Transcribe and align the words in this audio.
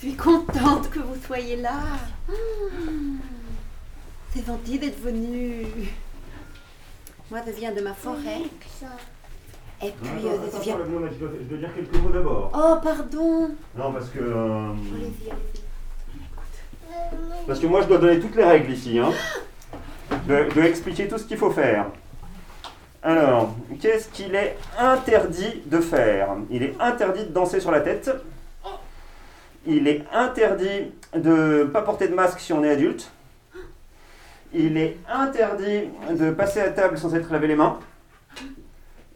Je 0.00 0.08
suis 0.08 0.16
contente 0.16 0.90
que 0.90 0.98
vous 0.98 1.16
soyez 1.26 1.56
là. 1.56 1.80
C'est 4.34 4.44
gentil 4.46 4.78
d'être 4.78 5.00
venu. 5.00 5.66
Moi, 7.30 7.40
je 7.46 7.52
viens 7.52 7.72
de 7.72 7.80
ma 7.80 7.94
forêt. 7.94 8.42
Et 9.82 9.90
puis, 9.90 10.22
Non, 10.24 10.30
euh, 10.30 10.34
attends, 10.34 10.42
je 10.44 10.48
attends, 10.48 10.60
viens... 10.60 10.76
je, 10.78 10.90
dois, 11.18 11.30
je 11.40 11.44
dois 11.44 11.58
dire 11.58 11.74
quelques 11.74 11.96
mots 12.02 12.10
d'abord. 12.10 12.50
Oh, 12.54 12.76
pardon. 12.82 13.50
Non, 13.76 13.92
parce 13.92 14.08
que. 14.08 14.18
euh, 14.20 14.70
Allez-y, 14.94 15.30
allez-y. 15.30 15.62
parce 17.46 17.60
que 17.60 17.66
moi, 17.66 17.82
je 17.82 17.86
dois 17.88 17.98
donner 17.98 18.20
toutes 18.20 18.36
les 18.36 18.44
règles 18.44 18.72
ici. 18.72 18.98
Hein. 18.98 19.10
Je 20.28 20.54
dois 20.54 20.66
expliquer 20.66 21.08
tout 21.08 21.18
ce 21.18 21.24
qu'il 21.24 21.36
faut 21.36 21.50
faire. 21.50 21.86
Alors, 23.02 23.54
qu'est-ce 23.80 24.08
qu'il 24.08 24.34
est 24.34 24.56
interdit 24.78 25.62
de 25.66 25.80
faire? 25.80 26.30
Il 26.50 26.62
est 26.62 26.74
interdit 26.80 27.24
de 27.24 27.30
danser 27.32 27.60
sur 27.60 27.70
la 27.70 27.80
tête. 27.80 28.10
Il 29.66 29.88
est 29.88 30.04
interdit 30.12 30.92
de 31.14 31.64
ne 31.64 31.64
pas 31.64 31.82
porter 31.82 32.06
de 32.08 32.14
masque 32.14 32.38
si 32.38 32.52
on 32.52 32.62
est 32.62 32.70
adulte. 32.70 33.10
Il 34.54 34.76
est 34.76 34.96
interdit 35.12 35.88
de 36.10 36.30
passer 36.30 36.60
à 36.60 36.70
table 36.70 36.96
sans 36.96 37.14
être 37.14 37.32
lavé 37.32 37.48
les 37.48 37.56
mains. 37.56 37.78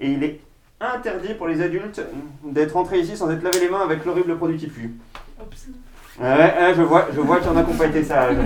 Et 0.01 0.11
il 0.11 0.25
est 0.25 0.41
interdit 0.81 1.35
pour 1.35 1.47
les 1.47 1.63
adultes 1.63 2.01
d'être 2.43 2.77
entrés 2.77 2.99
ici 2.99 3.17
sans 3.17 3.31
être 3.31 3.43
lavé 3.43 3.61
les 3.61 3.69
mains 3.69 3.83
avec 3.83 4.05
l'horrible 4.05 4.37
produit 4.37 4.59
qui 4.59 4.67
pue. 4.67 4.93
Ouais, 6.21 6.75
je 6.77 6.83
vois, 6.83 7.07
je 7.15 7.21
vois 7.21 7.39
qu'il 7.39 7.47
y 7.47 7.51
en 7.51 7.57
a 7.57 7.63
qui 7.63 7.71
n'ont 7.71 7.77
pas 7.79 7.87
été 7.87 8.03
sages. 8.03 8.37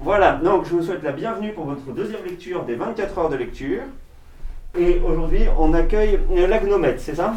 Voilà, 0.00 0.32
donc 0.32 0.66
je 0.66 0.70
vous 0.70 0.82
souhaite 0.82 1.02
la 1.02 1.12
bienvenue 1.12 1.52
pour 1.52 1.66
votre 1.66 1.92
deuxième 1.92 2.24
lecture 2.24 2.64
des 2.64 2.74
24 2.74 3.18
heures 3.18 3.28
de 3.28 3.36
lecture. 3.36 3.82
Et 4.76 5.00
aujourd'hui, 5.06 5.44
on 5.58 5.72
accueille 5.72 6.18
la 6.30 6.58
gnomette, 6.58 7.00
c'est 7.00 7.14
ça? 7.14 7.34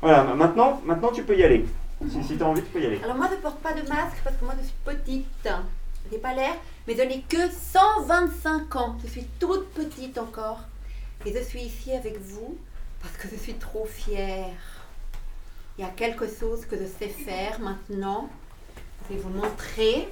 Voilà, 0.00 0.22
maintenant, 0.34 0.80
maintenant 0.84 1.10
tu 1.10 1.24
peux 1.24 1.36
y 1.36 1.42
aller. 1.42 1.64
Si, 2.08 2.22
si 2.22 2.36
tu 2.36 2.42
as 2.42 2.46
envie, 2.46 2.62
tu 2.62 2.68
peux 2.68 2.80
y 2.80 2.86
aller. 2.86 3.00
Alors 3.02 3.16
moi, 3.16 3.28
je 3.30 3.36
porte 3.36 3.58
pas 3.58 3.72
de 3.72 3.86
masque 3.88 4.18
parce 4.22 4.36
que 4.36 4.44
moi, 4.44 4.54
je 4.60 4.64
suis 4.64 4.76
petite. 4.84 5.48
Je 6.06 6.14
n'ai 6.14 6.20
pas 6.20 6.34
l'air, 6.34 6.54
mais 6.86 6.96
je 6.96 7.02
n'ai 7.02 7.22
que 7.22 7.50
125 7.50 8.76
ans. 8.76 8.96
Je 9.02 9.08
suis 9.10 9.24
toute 9.40 9.68
petite 9.72 10.16
encore. 10.16 10.60
Et 11.26 11.34
je 11.34 11.42
suis 11.42 11.62
ici 11.62 11.92
avec 11.92 12.20
vous 12.20 12.56
parce 13.02 13.16
que 13.16 13.28
je 13.28 13.36
suis 13.40 13.54
trop 13.54 13.86
fière. 13.86 14.54
Il 15.76 15.82
y 15.82 15.84
a 15.84 15.90
quelque 15.90 16.26
chose 16.28 16.64
que 16.64 16.76
je 16.76 16.86
sais 16.86 17.08
faire 17.08 17.58
maintenant. 17.60 18.30
Je 19.08 19.14
vais 19.14 19.20
vous 19.20 19.30
montrer. 19.30 20.08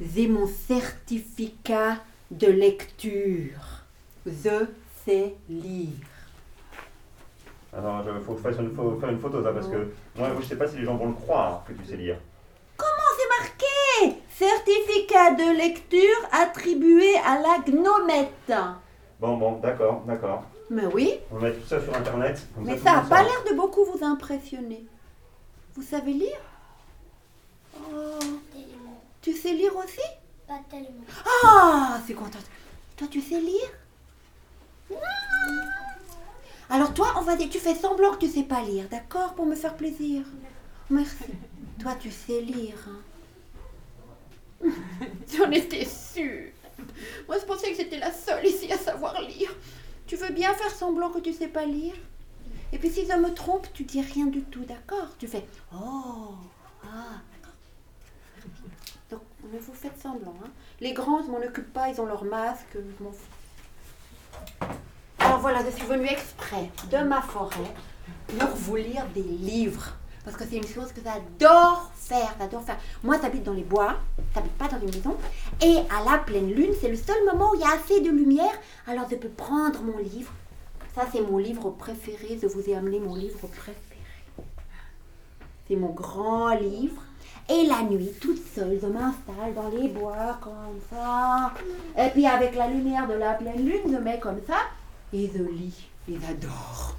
J'ai 0.00 0.28
mon 0.28 0.46
certificat 0.46 1.96
de 2.30 2.46
lecture. 2.46 3.82
Je 4.26 4.66
sais 5.04 5.34
lire. 5.48 5.96
Alors, 7.76 8.02
il 8.16 8.24
faut 8.24 8.32
que 8.32 8.38
je 8.38 8.42
fasse 8.42 8.58
une, 8.58 8.74
faut 8.74 8.98
faire 8.98 9.10
une 9.10 9.18
photo, 9.20 9.42
ça, 9.42 9.52
parce 9.52 9.68
que 9.68 9.92
moi, 10.16 10.30
je 10.40 10.46
sais 10.46 10.56
pas 10.56 10.66
si 10.66 10.76
les 10.76 10.84
gens 10.84 10.96
vont 10.96 11.08
le 11.08 11.14
croire 11.14 11.64
que 11.66 11.72
tu 11.72 11.84
sais 11.84 11.96
lire. 11.96 12.18
c'est 12.78 13.42
marqué? 13.42 14.22
Certificat 14.30 15.34
de 15.34 15.56
lecture 15.56 16.28
attribué 16.32 17.16
à 17.18 17.40
la 17.40 17.58
gnomette. 17.66 18.52
Bon, 19.20 19.36
bon, 19.36 19.58
d'accord, 19.58 20.02
d'accord. 20.06 20.44
Mais 20.70 20.86
oui, 20.86 21.18
On 21.30 21.36
va 21.36 21.48
mettre 21.48 21.60
tout 21.60 21.66
ça 21.66 21.82
sur 21.82 21.94
Internet. 21.94 22.46
comme 22.54 22.64
mais 22.64 22.78
ça 22.78 22.96
n'a 22.96 23.00
pas 23.02 23.22
l'air 23.22 23.42
de 23.50 23.54
beaucoup 23.54 23.84
vous 23.84 24.04
impressionner. 24.04 24.84
Vous 25.74 25.82
savez 25.82 26.12
lire? 26.12 26.40
Oh, 27.76 28.18
Tu 29.22 29.32
sais 29.32 29.52
lire 29.52 29.74
aussi? 29.76 30.00
Pas 30.46 30.60
tellement. 30.70 31.04
Ah, 31.44 31.98
c'est 32.06 32.14
contente. 32.14 32.46
Toi, 32.96 33.06
tu 33.10 33.20
sais 33.20 33.40
lire? 33.40 33.70
Alors 36.70 36.92
toi, 36.92 37.14
on 37.16 37.22
va 37.22 37.36
dire, 37.36 37.48
tu 37.50 37.58
fais 37.58 37.74
semblant 37.74 38.12
que 38.12 38.18
tu 38.18 38.28
sais 38.28 38.42
pas 38.42 38.62
lire, 38.62 38.88
d'accord 38.90 39.34
Pour 39.34 39.46
me 39.46 39.54
faire 39.54 39.74
plaisir. 39.76 40.24
Merci. 40.90 41.24
Toi, 41.80 41.94
tu 41.98 42.10
sais 42.10 42.40
lire. 42.42 42.88
hein. 42.88 44.68
J'en 45.36 45.50
étais 45.50 45.84
sûre. 45.84 46.50
Moi, 47.26 47.38
je 47.38 47.44
pensais 47.44 47.70
que 47.70 47.76
j'étais 47.76 47.98
la 47.98 48.12
seule 48.12 48.44
ici 48.46 48.70
à 48.72 48.78
savoir 48.78 49.20
lire. 49.20 49.54
Tu 50.06 50.16
veux 50.16 50.30
bien 50.32 50.52
faire 50.54 50.70
semblant 50.70 51.10
que 51.10 51.20
tu 51.20 51.32
sais 51.32 51.48
pas 51.48 51.64
lire? 51.64 51.94
Et 52.72 52.78
puis 52.78 52.90
si 52.90 53.06
je 53.06 53.12
me 53.14 53.32
trompe, 53.32 53.66
tu 53.72 53.84
dis 53.84 54.00
rien 54.02 54.26
du 54.26 54.42
tout, 54.42 54.64
d'accord? 54.64 55.08
Tu 55.18 55.26
fais 55.26 55.44
Oh, 55.74 56.34
ah. 56.84 57.20
Donc, 59.10 59.22
ne 59.52 59.58
vous 59.58 59.72
faites 59.72 59.98
semblant. 60.00 60.34
Hein. 60.44 60.48
Les 60.80 60.92
grands, 60.92 61.22
je 61.24 61.30
m'en 61.30 61.38
occupe 61.38 61.72
pas, 61.72 61.88
ils 61.88 62.00
ont 62.00 62.06
leur 62.06 62.24
masque. 62.24 62.76
Voilà, 65.40 65.60
je 65.64 65.70
suis 65.70 65.86
venue 65.86 66.08
exprès 66.08 66.68
de 66.90 66.98
ma 67.06 67.22
forêt 67.22 67.72
pour 68.26 68.48
vous 68.56 68.76
lire 68.76 69.06
des 69.14 69.22
livres. 69.22 69.94
Parce 70.24 70.36
que 70.36 70.44
c'est 70.44 70.56
une 70.56 70.66
chose 70.66 70.92
que 70.92 71.00
j'adore 71.00 71.90
faire, 71.94 72.34
j'adore 72.40 72.62
faire. 72.62 72.76
Moi, 73.04 73.18
j'habite 73.22 73.44
dans 73.44 73.52
les 73.52 73.62
bois, 73.62 73.94
j'habite 74.34 74.52
pas 74.54 74.66
dans 74.66 74.80
une 74.80 74.86
maison. 74.86 75.16
Et 75.62 75.76
à 75.90 76.10
la 76.10 76.18
pleine 76.18 76.50
lune, 76.50 76.72
c'est 76.80 76.88
le 76.88 76.96
seul 76.96 77.24
moment 77.24 77.52
où 77.52 77.54
il 77.54 77.60
y 77.60 77.64
a 77.64 77.70
assez 77.70 78.00
de 78.00 78.10
lumière. 78.10 78.52
Alors 78.88 79.06
je 79.08 79.14
peux 79.14 79.28
prendre 79.28 79.80
mon 79.82 79.98
livre. 79.98 80.32
Ça, 80.94 81.02
c'est 81.12 81.20
mon 81.20 81.38
livre 81.38 81.70
préféré. 81.70 82.38
Je 82.42 82.48
vous 82.48 82.68
ai 82.68 82.74
amené 82.74 82.98
mon 82.98 83.14
livre 83.14 83.38
préféré. 83.38 83.76
C'est 85.68 85.76
mon 85.76 85.90
grand 85.90 86.50
livre. 86.54 87.00
Et 87.48 87.64
la 87.64 87.82
nuit, 87.82 88.10
toute 88.20 88.44
seule, 88.54 88.78
je 88.82 88.86
m'installe 88.86 89.54
dans 89.54 89.68
les 89.68 89.88
bois 89.88 90.38
comme 90.42 90.80
ça. 90.90 91.54
Et 91.96 92.10
puis 92.10 92.26
avec 92.26 92.56
la 92.56 92.66
lumière 92.66 93.06
de 93.06 93.14
la 93.14 93.34
pleine 93.34 93.64
lune, 93.64 93.90
je 93.90 93.96
mets 93.96 94.18
comme 94.18 94.40
ça. 94.46 94.56
Et 95.12 95.30
je 95.34 95.42
lis. 95.42 95.88
Et 96.08 96.18
j'adore. 96.20 96.96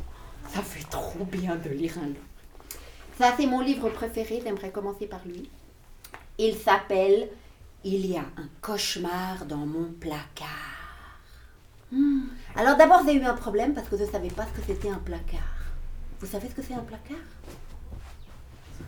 Ça 0.53 0.62
fait 0.62 0.88
trop 0.90 1.25
bien 1.25 1.56
de 1.56 1.70
lire 1.70 1.94
un 2.02 2.08
livre. 2.08 2.20
Ça, 3.18 3.34
c'est 3.38 3.46
mon 3.46 3.62
livre 3.62 3.90
préféré. 3.90 4.42
J'aimerais 4.44 4.72
commencer 4.72 5.06
par 5.06 5.22
lui. 5.25 5.50
Il 6.38 6.56
s'appelle 6.56 7.30
Il 7.84 8.06
y 8.06 8.18
a 8.18 8.22
un 8.22 8.50
cauchemar 8.62 9.46
dans 9.46 9.58
mon 9.58 9.92
placard. 10.00 10.48
Hmm. 11.92 12.22
Alors 12.56 12.78
d'abord, 12.78 13.02
j'ai 13.06 13.14
eu 13.16 13.24
un 13.24 13.34
problème 13.34 13.74
parce 13.74 13.90
que 13.90 13.98
je 13.98 14.03
ne 14.03 14.09
savais 14.09 14.30
pas 14.30 14.46
ce 14.46 14.59
que 14.59 14.66
c'était 14.66 14.90
un 14.90 15.00
placard. 15.00 15.40
Vous 16.19 16.28
savez 16.28 16.50
ce 16.50 16.56
que 16.56 16.62
c'est 16.62 16.74
un 16.74 16.84
placard? 16.84 17.18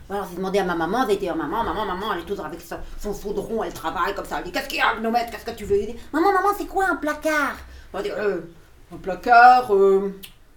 Alors 0.08 0.26
j'ai 0.28 0.36
demandé 0.36 0.58
à 0.58 0.64
ma 0.64 0.74
maman, 0.74 1.06
j'ai 1.08 1.16
dit 1.16 1.28
oh, 1.32 1.34
maman, 1.34 1.64
maman, 1.64 1.84
maman, 1.86 2.12
elle 2.12 2.20
est 2.20 2.24
toujours 2.24 2.46
avec 2.46 2.60
son, 2.60 2.76
son 2.98 3.14
chaudron, 3.14 3.62
elle 3.62 3.72
travaille 3.72 4.14
comme 4.14 4.24
ça. 4.24 4.38
Elle 4.38 4.44
dit 4.44 4.52
qu'est-ce 4.52 4.68
qu'il 4.68 4.78
y 4.78 4.80
a, 4.80 4.96
Gnomette, 4.96 5.30
qu'est-ce 5.30 5.44
que 5.44 5.56
tu 5.56 5.64
veux? 5.64 5.78
Dit, 5.78 5.96
Maman, 6.12 6.32
maman, 6.32 6.48
c'est 6.56 6.66
quoi 6.66 6.86
un 6.88 6.96
placard? 6.96 7.56
On 7.92 8.02
dit 8.02 8.10
Euh, 8.10 8.40
un 8.92 8.96
placard, 8.98 9.74
euh, 9.74 10.12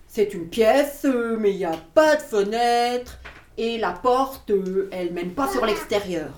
c'est 0.07 0.34
une 0.34 0.47
pièce, 0.47 1.01
euh, 1.06 1.38
mais 1.40 1.51
il 1.51 1.57
n'y 1.57 1.66
a 1.66 1.75
pas 1.94 2.16
de 2.16 2.22
fenêtre 2.22 3.18
et 3.57 3.78
la 3.78 3.91
porte, 3.91 4.50
euh, 4.50 4.90
elle 4.91 5.13
mène 5.13 5.31
pas 5.31 5.50
sur 5.50 5.66
l'extérieur. 5.66 6.29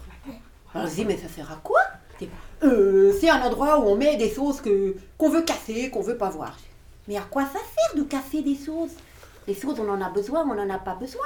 Alors 0.74 0.88
je 0.88 0.94
dis 0.96 1.06
mais 1.06 1.18
ça 1.18 1.28
sert 1.28 1.52
à 1.52 1.56
quoi? 1.64 1.80
Dit, 2.20 2.30
Euh, 2.64 3.14
C'est 3.20 3.30
un 3.30 3.42
endroit 3.42 3.80
où 3.80 3.84
on 3.90 3.96
met 3.96 4.16
des 4.18 4.32
choses 4.34 4.62
que 4.62 4.96
qu'on 5.18 5.30
veut 5.30 5.42
casser, 5.44 5.90
qu'on 5.90 6.02
veut 6.02 6.18
pas 6.18 6.30
voir. 6.30 6.56
Mais 7.08 7.18
à 7.18 7.22
quoi 7.22 7.44
ça 7.44 7.60
sert 7.60 7.96
de 8.04 8.04
casser 8.08 8.42
des 8.42 8.56
choses 8.56 8.92
Les 9.48 9.54
choses, 9.56 9.80
on 9.80 9.90
en 9.90 10.02
a 10.02 10.10
besoin 10.10 10.42
on 10.48 10.56
n'en 10.56 10.70
a 10.74 10.80
pas 10.80 10.96
besoin 10.96 11.26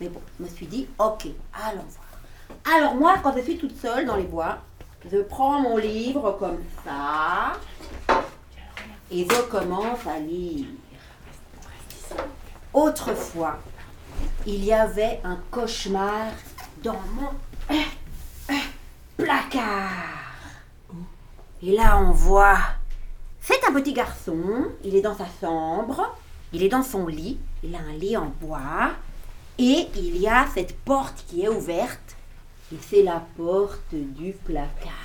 mais 0.00 0.08
bon, 0.08 0.22
je 0.38 0.44
me 0.44 0.48
suis 0.48 0.64
dit, 0.66 0.88
ok, 0.98 1.26
allons 1.52 1.84
voir. 1.86 2.74
Alors 2.74 2.94
moi, 2.94 3.16
quand 3.22 3.36
je 3.36 3.42
suis 3.42 3.58
toute 3.58 3.76
seule 3.78 4.06
dans 4.06 4.16
les 4.16 4.24
bois, 4.24 4.56
je 5.12 5.18
prends 5.18 5.60
mon 5.60 5.76
livre 5.76 6.38
comme 6.38 6.56
ça 6.82 7.52
et 9.10 9.26
je 9.28 9.42
commence 9.42 10.06
à 10.06 10.18
lire. 10.18 10.66
Autrefois, 12.72 13.58
il 14.46 14.64
y 14.64 14.72
avait 14.72 15.20
un 15.24 15.38
cauchemar 15.50 16.32
dans 16.82 17.00
mon 17.14 17.74
euh, 17.74 17.82
euh, 18.50 18.54
placard. 19.16 19.90
Et 21.62 21.72
là, 21.72 21.98
on 21.98 22.12
voit, 22.12 22.58
c'est 23.40 23.64
un 23.68 23.72
petit 23.72 23.92
garçon, 23.92 24.66
il 24.84 24.94
est 24.94 25.02
dans 25.02 25.16
sa 25.16 25.26
chambre, 25.40 26.16
il 26.52 26.62
est 26.62 26.68
dans 26.68 26.82
son 26.82 27.06
lit, 27.06 27.38
il 27.62 27.74
a 27.74 27.80
un 27.80 27.92
lit 27.92 28.16
en 28.16 28.32
bois. 28.40 28.92
Et 29.58 29.88
il 29.96 30.16
y 30.16 30.26
a 30.26 30.46
cette 30.54 30.78
porte 30.78 31.24
qui 31.28 31.42
est 31.42 31.48
ouverte. 31.48 32.16
Et 32.72 32.78
c'est 32.80 33.02
la 33.02 33.22
porte 33.36 33.92
du 33.92 34.32
placard. 34.32 34.99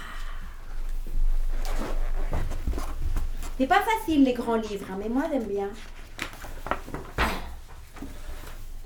C'est 3.58 3.68
pas 3.68 3.82
facile 3.82 4.24
les 4.24 4.34
grands 4.34 4.56
livres, 4.56 4.88
hein, 4.92 4.98
mais 5.00 5.08
moi 5.08 5.24
j'aime 5.32 5.46
bien. 5.46 5.70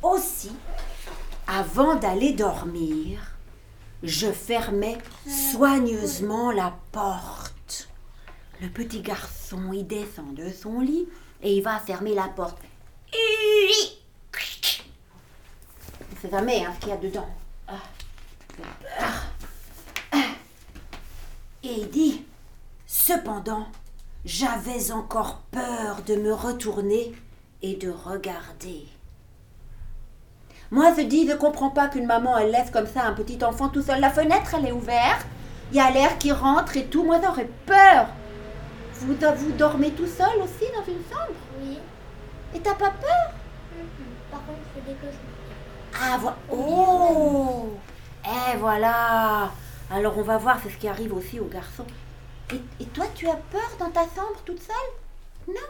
Aussi, 0.04 0.52
avant 1.48 1.96
d'aller 1.96 2.34
dormir, 2.34 3.20
je 4.04 4.32
fermais 4.32 4.98
soigneusement 5.28 6.52
la 6.52 6.74
porte. 6.92 7.90
Le 8.62 8.70
petit 8.70 9.02
garçon, 9.02 9.74
il 9.74 9.88
descend 9.88 10.36
de 10.36 10.52
son 10.52 10.82
lit 10.82 11.08
et 11.42 11.56
il 11.56 11.64
va 11.64 11.80
fermer 11.80 12.14
la 12.14 12.28
porte. 12.28 12.58
On 16.12 16.22
sait 16.22 16.30
jamais 16.30 16.66
ce 16.76 16.80
qu'il 16.80 16.90
y 16.90 16.92
a 16.92 16.98
dedans. 16.98 17.30
Ah, 17.68 17.82
peur. 18.56 19.24
Ah. 20.12 20.20
Et 21.64 21.74
il 21.74 21.90
dit, 21.90 22.24
cependant, 22.86 23.68
j'avais 24.26 24.92
encore 24.92 25.42
peur 25.52 26.02
de 26.06 26.16
me 26.16 26.34
retourner 26.34 27.14
et 27.62 27.76
de 27.76 27.90
regarder. 27.90 28.86
Moi, 30.72 30.94
je 30.96 31.02
dis, 31.02 31.28
je 31.28 31.34
comprends 31.36 31.72
pas 31.72 31.88
qu'une 31.88 32.06
maman, 32.06 32.38
elle 32.38 32.52
laisse 32.52 32.70
comme 32.70 32.86
ça 32.88 33.04
un 33.04 33.14
petit 33.14 33.44
enfant 33.44 33.70
tout 33.70 33.82
seul. 33.82 34.00
La 34.00 34.12
fenêtre, 34.12 34.56
elle 34.58 34.68
est 34.68 34.72
ouverte. 34.72 35.26
Il 35.72 35.78
y 35.78 35.82
a 35.82 35.90
l'air 35.92 36.18
qui 36.18 36.32
rentre 36.32 36.78
et 36.78 36.86
tout. 36.86 37.04
Moi, 37.04 37.20
j'aurais 37.24 37.50
peur. 37.66 38.08
Vous, 38.94 39.16
vous 39.16 39.52
dormez 39.54 39.92
tout 39.92 40.06
seul 40.08 40.42
aussi 40.44 40.72
dans 40.76 40.86
une 40.86 41.02
chambre? 41.10 41.34
Oui. 41.62 41.80
Et 42.54 42.60
t'as 42.60 42.76
pas 42.76 42.92
peur? 42.92 43.32
Mhm. 43.76 43.88
Par 44.32 44.46
contre, 44.46 44.60
c'est 44.76 44.86
des 44.86 44.94
cauchemars. 44.94 45.16
Ah, 46.02 46.18
voilà. 46.20 46.38
Oh 46.52 47.70
Eh, 48.26 48.58
voilà. 48.58 49.52
Alors, 49.92 50.18
on 50.18 50.24
va 50.24 50.38
voir 50.38 50.60
c'est 50.62 50.70
ce 50.70 50.78
qui 50.78 50.88
arrive 50.88 51.14
aussi 51.16 51.40
aux 51.40 51.46
garçons. 51.46 51.86
Et, 52.52 52.86
toi, 52.86 53.06
tu 53.14 53.28
as 53.28 53.36
peur 53.36 53.70
dans 53.78 53.92
ta 53.92 54.04
chambre 54.04 54.42
toute 54.46 54.62
seule? 54.62 54.76
Non 55.48 55.62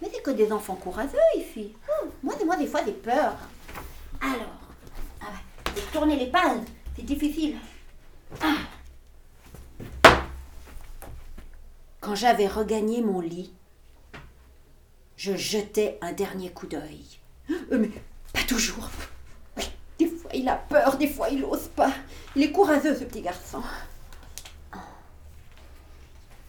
Mais 0.00 0.10
c'est 0.12 0.22
que 0.22 0.30
des 0.30 0.52
enfants 0.52 0.76
courageux 0.76 1.18
ici. 1.36 1.72
Oh, 1.88 2.06
moi, 2.22 2.34
moi, 2.44 2.56
des 2.56 2.66
fois, 2.66 2.80
j'ai 2.84 2.92
peur. 2.92 3.34
Alors, 4.20 4.60
ah 5.20 5.26
tourné 5.92 6.16
les 6.16 6.30
pages. 6.30 6.60
C'est 6.96 7.04
difficile. 7.04 7.56
Ah. 8.40 8.56
Quand 12.00 12.14
j'avais 12.14 12.46
regagné 12.46 13.02
mon 13.02 13.20
lit, 13.20 13.52
je 15.16 15.36
jetais 15.36 15.98
un 16.00 16.12
dernier 16.12 16.50
coup 16.50 16.66
d'œil. 16.66 17.04
Euh, 17.50 17.78
mais 17.78 17.90
pas 18.32 18.42
toujours. 18.46 18.90
Des 19.98 20.06
fois 20.06 20.30
il 20.34 20.48
a 20.48 20.56
peur, 20.56 20.96
des 20.96 21.08
fois 21.08 21.28
il 21.28 21.40
n'ose 21.40 21.68
pas. 21.68 21.92
Il 22.36 22.42
est 22.42 22.52
courageux 22.52 22.94
ce 22.94 23.04
petit 23.04 23.22
garçon. 23.22 23.62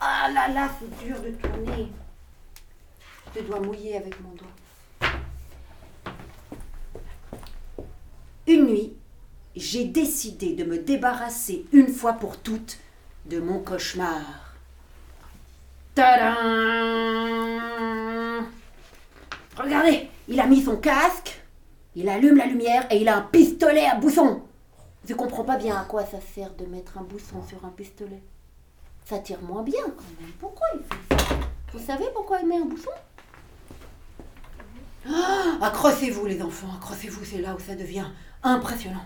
Ah 0.07 0.29
là 0.31 0.47
là, 0.49 0.69
c'est 0.79 1.03
dur 1.03 1.19
de 1.19 1.31
tourner. 1.31 1.91
Je 3.35 3.41
dois 3.41 3.59
mouiller 3.59 3.97
avec 3.97 4.21
mon 4.21 4.35
doigt. 4.35 4.47
Une 8.45 8.67
nuit, 8.67 8.93
j'ai 9.55 9.85
décidé 9.85 10.53
de 10.53 10.63
me 10.63 10.77
débarrasser 10.77 11.65
une 11.73 11.87
fois 11.87 12.13
pour 12.13 12.37
toutes 12.37 12.77
de 13.25 13.39
mon 13.39 13.57
cauchemar. 13.59 14.53
Tadam 15.95 16.35
Regardez, 19.57 20.07
il 20.27 20.39
a 20.39 20.45
mis 20.45 20.61
son 20.61 20.77
casque, 20.77 21.41
il 21.95 22.07
allume 22.09 22.37
la 22.37 22.45
lumière 22.45 22.85
et 22.91 22.97
il 22.97 23.07
a 23.09 23.17
un 23.17 23.23
pistolet 23.23 23.87
à 23.87 23.95
bousson. 23.95 24.43
Je 25.09 25.15
comprends 25.15 25.45
pas 25.45 25.57
bien 25.57 25.75
à 25.75 25.85
quoi 25.85 26.05
ça 26.05 26.21
sert 26.21 26.53
de 26.53 26.65
mettre 26.65 26.99
un 26.99 27.03
bousson 27.03 27.41
sur 27.47 27.65
un 27.65 27.69
pistolet. 27.69 28.21
Ça 29.05 29.19
tire 29.19 29.41
moins 29.41 29.61
bien 29.63 29.83
quand 29.83 30.21
même. 30.21 30.31
Pourquoi 30.39 30.67
il 30.73 30.79
fait 30.81 31.17
ça? 31.17 31.35
Vous 31.73 31.79
savez 31.85 32.05
pourquoi 32.13 32.39
il 32.41 32.47
met 32.47 32.57
un 32.57 32.65
bousson 32.65 32.89
Ah, 35.07 35.57
Accrochez-vous 35.61 36.25
les 36.25 36.41
enfants, 36.41 36.69
accrochez-vous, 36.77 37.23
c'est 37.23 37.37
là 37.41 37.53
où 37.55 37.59
ça 37.59 37.75
devient 37.75 38.05
impressionnant. 38.43 39.05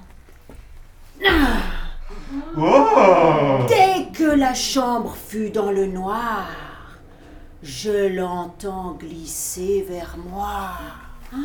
Oh 2.57 3.65
Dès 3.67 4.07
que 4.17 4.23
la 4.35 4.53
chambre 4.53 5.15
fut 5.15 5.49
dans 5.51 5.71
le 5.71 5.85
noir, 5.87 6.47
je 7.61 8.07
l'entends 8.15 8.93
glisser 8.93 9.85
vers 9.87 10.15
moi. 10.17 10.71
Ah, 11.33 11.37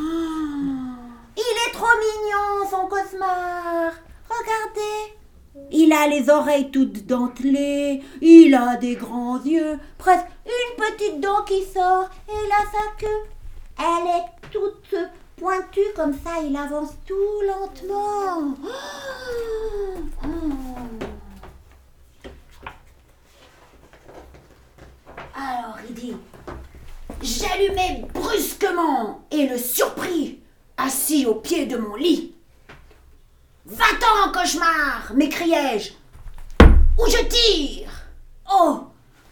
il 1.37 1.41
est 1.69 1.73
trop 1.73 1.87
mignon, 1.99 2.71
son 2.71 2.87
cauchemar. 2.89 3.93
Regardez. 4.29 5.17
Il 5.71 5.93
a 5.93 6.07
les 6.09 6.31
oreilles 6.31 6.71
toutes 6.71 7.07
dentelées, 7.07 8.03
il 8.21 8.55
a 8.55 8.77
des 8.77 8.97
grands 8.97 9.41
yeux, 9.43 9.79
presque 9.99 10.27
une 10.47 10.85
petite 10.85 11.21
dent 11.21 11.43
qui 11.45 11.63
sort, 11.63 12.09
et 12.29 12.49
là 12.49 12.57
sa 12.73 12.97
queue. 12.99 13.25
Elle 13.79 14.07
est 14.09 14.51
toute 14.51 14.95
pointue 15.37 15.93
comme 15.95 16.13
ça, 16.13 16.43
il 16.45 16.57
avance 16.57 16.95
tout 17.07 17.15
lentement. 17.47 18.55
Ah. 18.65 19.15
Alors 25.37 25.77
il 25.89 25.95
dit 25.95 26.17
J'allumai 27.23 28.05
brusquement 28.13 29.25
et 29.31 29.47
le 29.47 29.59
surpris, 29.59 30.41
assis 30.77 31.27
au 31.27 31.37
pied 31.37 31.67
de 31.67 31.77
mon 31.77 31.97
lit. 31.97 32.34
Va-t'en, 33.75 34.31
cauchemar 34.31 35.13
m'écriai-je. 35.15 35.93
Ou 36.97 37.07
je 37.11 37.25
tire. 37.25 37.91
Oh 38.49 38.85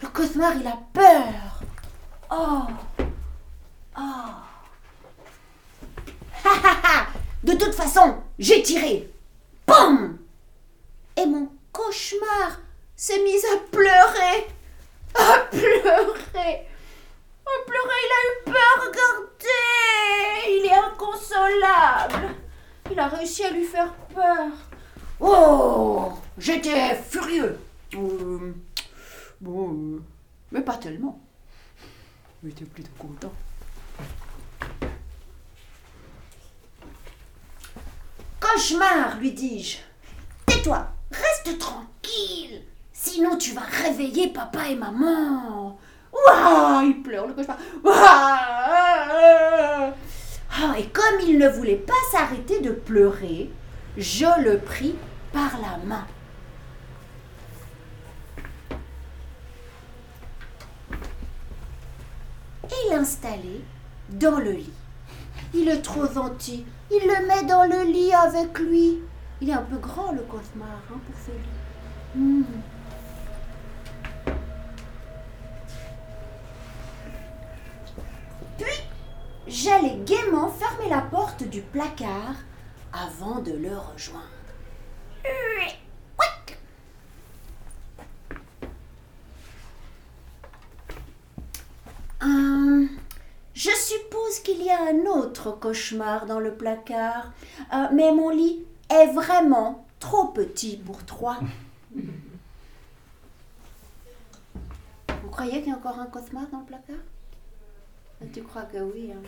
Le 0.03 0.09
cauchemar, 0.09 0.55
il 0.61 0.67
a 0.67 0.79
peur. 0.93 1.61
Oh 2.29 2.67
Oh. 3.97 4.33
De 7.45 7.53
toute 7.53 7.75
façon, 7.75 8.17
j'ai 8.39 8.63
tiré. 8.65 9.09
Boum 9.65 10.19
Et 11.17 11.27
mon 11.27 11.49
cauchemar 11.71 12.59
s'est 12.97 13.23
mis 13.23 13.39
à 13.47 13.59
pleurer. 13.71 14.49
À 15.15 15.39
pleurer. 15.51 16.67
À 17.47 17.57
pleurer, 17.67 18.01
il 18.07 18.13
a 18.13 18.23
eu 18.27 18.45
peur, 18.45 18.87
regardez. 18.89 20.49
Il 20.49 20.67
est 20.67 20.75
inconsolable 20.75 22.42
Il 22.93 22.99
a 22.99 23.09
réussi 23.09 23.43
à 23.43 23.51
lui 23.51 23.65
faire 23.65 23.91
peur. 24.15 24.53
Oh 25.19 26.13
J'étais 26.37 26.95
furieux. 26.95 27.59
Euh, 27.95 28.55
bon, 29.41 29.73
euh, 29.73 30.03
mais 30.51 30.61
pas 30.61 30.77
tellement. 30.77 31.19
J'étais 32.45 32.67
plutôt 32.67 32.91
content. 32.99 33.33
Cauchemar, 38.39 39.17
lui 39.19 39.33
dis-je. 39.33 39.79
Tais-toi, 40.45 40.87
reste 41.11 41.59
tranquille. 41.59 42.63
Sinon, 42.93 43.39
tu 43.39 43.53
vas 43.53 43.63
réveiller 43.63 44.29
papa 44.29 44.69
et 44.69 44.77
maman. 44.77 45.79
Ouah, 46.13 46.83
il 46.85 47.03
pleure 47.03 47.27
le 47.27 47.33
cauchemar. 47.33 47.57
Ouah 47.85 49.33
Ah, 50.55 50.75
et 50.79 50.87
comme 50.87 51.21
il 51.27 51.39
ne 51.39 51.49
voulait 51.49 51.77
pas 51.77 51.93
s'arrêter 52.11 52.61
de 52.61 52.71
pleurer, 52.73 53.51
je 53.97 54.43
le 54.43 54.59
pris 54.59 54.95
par 55.33 55.53
la 55.61 55.79
main. 55.85 56.07
Et 62.65 62.91
l'installai 62.91 63.63
dans 64.11 64.39
le 64.39 64.53
lit. 64.53 64.73
Il 65.55 65.69
est 65.69 65.83
trop 65.83 66.07
gentil. 66.07 66.65
Il 66.91 67.01
le 67.01 67.27
met 67.27 67.45
dans 67.45 67.65
le 67.65 67.91
lit 67.91 68.13
avec 68.13 68.59
lui. 68.59 69.01
Il 69.41 69.51
est 69.51 69.55
un 69.55 69.63
peu 69.63 69.77
grand, 69.77 70.13
le 70.13 70.23
cauchemar, 70.23 70.69
hein, 70.91 71.01
pour 71.07 71.15
ce 71.27 71.31
lit. 71.31 72.23
Hmm. 72.23 72.45
Puis, 78.59 78.83
j'allais 79.47 79.99
gaiement 80.07 80.49
fermer 80.49 80.82
la 80.93 81.01
porte 81.01 81.43
du 81.45 81.63
placard 81.63 82.37
avant 82.93 83.41
de 83.41 83.53
le 83.53 83.75
rejoindre. 83.79 84.27
Ouic. 85.25 86.59
Hum, 92.21 92.91
je 93.55 93.71
suppose 93.71 94.41
qu'il 94.41 94.63
y 94.63 94.69
a 94.69 94.83
un 94.83 95.07
autre 95.07 95.53
cauchemar 95.53 96.27
dans 96.27 96.41
le 96.41 96.53
placard, 96.53 97.33
Euh, 97.73 97.87
mais 97.95 98.13
mon 98.13 98.29
lit 98.29 98.63
est 98.91 99.07
vraiment 99.15 99.87
trop 99.99 100.27
petit 100.29 100.77
pour 100.77 101.07
trois. 101.07 101.39
Vous 105.23 105.31
croyez 105.31 105.63
qu'il 105.63 105.71
y 105.71 105.75
a 105.75 105.79
encore 105.79 105.99
un 105.99 106.11
cauchemar 106.15 106.47
dans 106.53 106.59
le 106.59 106.67
placard? 106.67 107.05
Tu 108.35 108.43
crois 108.43 108.65
que 108.65 108.77
oui 108.77 109.11
hein? 109.15 109.23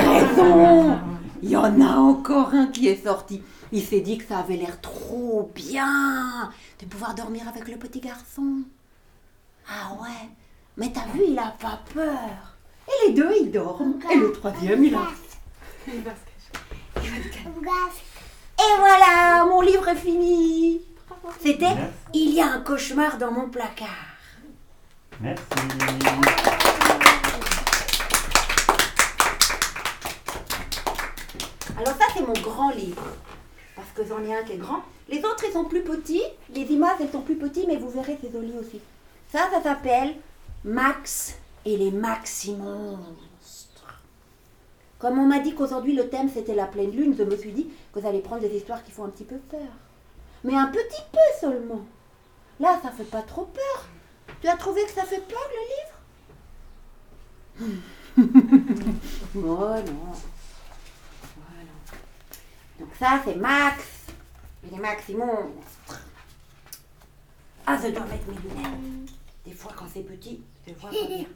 Raison 0.00 0.98
Il 1.42 1.50
y 1.50 1.56
en 1.56 1.80
a 1.80 1.96
encore 1.96 2.54
un 2.54 2.66
qui 2.68 2.88
est 2.88 3.04
sorti. 3.04 3.42
Il 3.72 3.82
s'est 3.82 4.00
dit 4.00 4.18
que 4.18 4.24
ça 4.24 4.38
avait 4.38 4.56
l'air 4.56 4.80
trop 4.80 5.50
bien 5.54 6.50
de 6.80 6.86
pouvoir 6.86 7.14
dormir 7.14 7.48
avec 7.48 7.68
le 7.68 7.76
petit 7.76 8.00
garçon. 8.00 8.62
Ah 9.68 9.92
ouais, 10.00 10.28
mais 10.76 10.92
t'as 10.92 11.06
vu, 11.12 11.22
il 11.28 11.38
a 11.38 11.54
pas 11.60 11.80
peur. 11.92 12.56
Et 12.86 13.08
les 13.08 13.14
deux, 13.14 13.32
ils 13.40 13.50
dorment. 13.50 13.98
Et 14.10 14.16
le 14.16 14.32
troisième, 14.32 14.84
il 14.84 14.94
a... 14.94 15.08
Et 18.58 18.76
voilà, 18.78 19.44
mon 19.46 19.60
livre 19.62 19.88
est 19.88 19.96
fini. 19.96 20.80
C'était 21.40 21.74
Il 22.14 22.34
y 22.34 22.40
a 22.40 22.46
un 22.46 22.60
cauchemar 22.60 23.18
dans 23.18 23.32
mon 23.32 23.48
placard. 23.48 23.88
Merci. 25.20 25.42
Alors 31.82 31.96
ça, 31.96 32.04
c'est 32.14 32.24
mon 32.24 32.32
grand 32.34 32.70
livre. 32.70 33.02
Parce 33.74 33.88
que 33.90 34.04
j'en 34.04 34.22
ai 34.22 34.32
un 34.32 34.44
qui 34.44 34.52
est 34.52 34.56
grand. 34.56 34.82
Les 35.08 35.18
autres, 35.18 35.44
ils 35.48 35.52
sont 35.52 35.64
plus 35.64 35.82
petits. 35.82 36.22
Les 36.54 36.62
images, 36.72 36.98
elles 37.00 37.10
sont 37.10 37.22
plus 37.22 37.34
petites, 37.34 37.66
mais 37.66 37.76
vous 37.76 37.90
verrez, 37.90 38.16
c'est 38.22 38.30
joli 38.30 38.52
aussi. 38.56 38.80
Ça, 39.32 39.50
ça 39.50 39.60
s'appelle 39.60 40.14
Max 40.62 41.34
et 41.64 41.76
les 41.76 41.90
Maximonstres. 41.90 43.08
Comme 45.00 45.18
on 45.18 45.26
m'a 45.26 45.40
dit 45.40 45.56
qu'aujourd'hui 45.56 45.96
le 45.96 46.08
thème 46.08 46.30
c'était 46.32 46.54
la 46.54 46.66
pleine 46.66 46.92
lune, 46.92 47.16
je 47.18 47.24
me 47.24 47.36
suis 47.36 47.50
dit 47.50 47.68
que 47.92 47.98
vous 47.98 48.06
allez 48.06 48.20
prendre 48.20 48.42
des 48.42 48.56
histoires 48.56 48.84
qui 48.84 48.92
font 48.92 49.04
un 49.04 49.08
petit 49.08 49.24
peu 49.24 49.38
peur. 49.38 49.72
Mais 50.44 50.54
un 50.54 50.68
petit 50.68 51.02
peu 51.10 51.18
seulement. 51.40 51.80
Là, 52.60 52.78
ça 52.84 52.90
fait 52.90 53.02
pas 53.02 53.22
trop 53.22 53.46
peur. 53.46 53.88
Tu 54.40 54.46
as 54.46 54.56
trouvé 54.56 54.84
que 54.84 54.92
ça 54.92 55.02
fait 55.02 55.26
peur 55.26 55.50
le 57.58 57.66
livre? 57.66 57.78
Oh 59.34 59.40
non. 59.40 60.12
Ça 62.98 63.20
c'est 63.24 63.36
Max. 63.36 63.84
Il 64.64 64.74
est 64.74 64.80
Max, 64.80 65.04
il 65.08 65.16
monstre. 65.16 66.00
Ah, 67.66 67.78
je 67.82 67.88
dois 67.88 68.04
mettre 68.06 68.26
mes 68.28 68.34
lunettes. 68.34 69.10
Des 69.44 69.52
fois 69.52 69.72
quand 69.76 69.86
c'est 69.92 70.02
petit, 70.02 70.42
je 70.66 70.72
vois 70.74 70.90
pas 70.90 71.06
bien. 71.06 71.26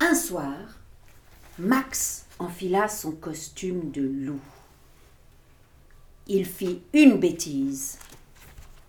Un 0.00 0.14
soir, 0.14 0.56
Max 1.58 2.26
enfila 2.38 2.88
son 2.88 3.12
costume 3.12 3.90
de 3.90 4.02
loup. 4.02 4.40
Il 6.26 6.46
fit 6.46 6.82
une 6.92 7.18
bêtise, 7.18 7.98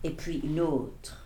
et 0.04 0.12
puis 0.12 0.40
une 0.40 0.60
autre. 0.60 1.23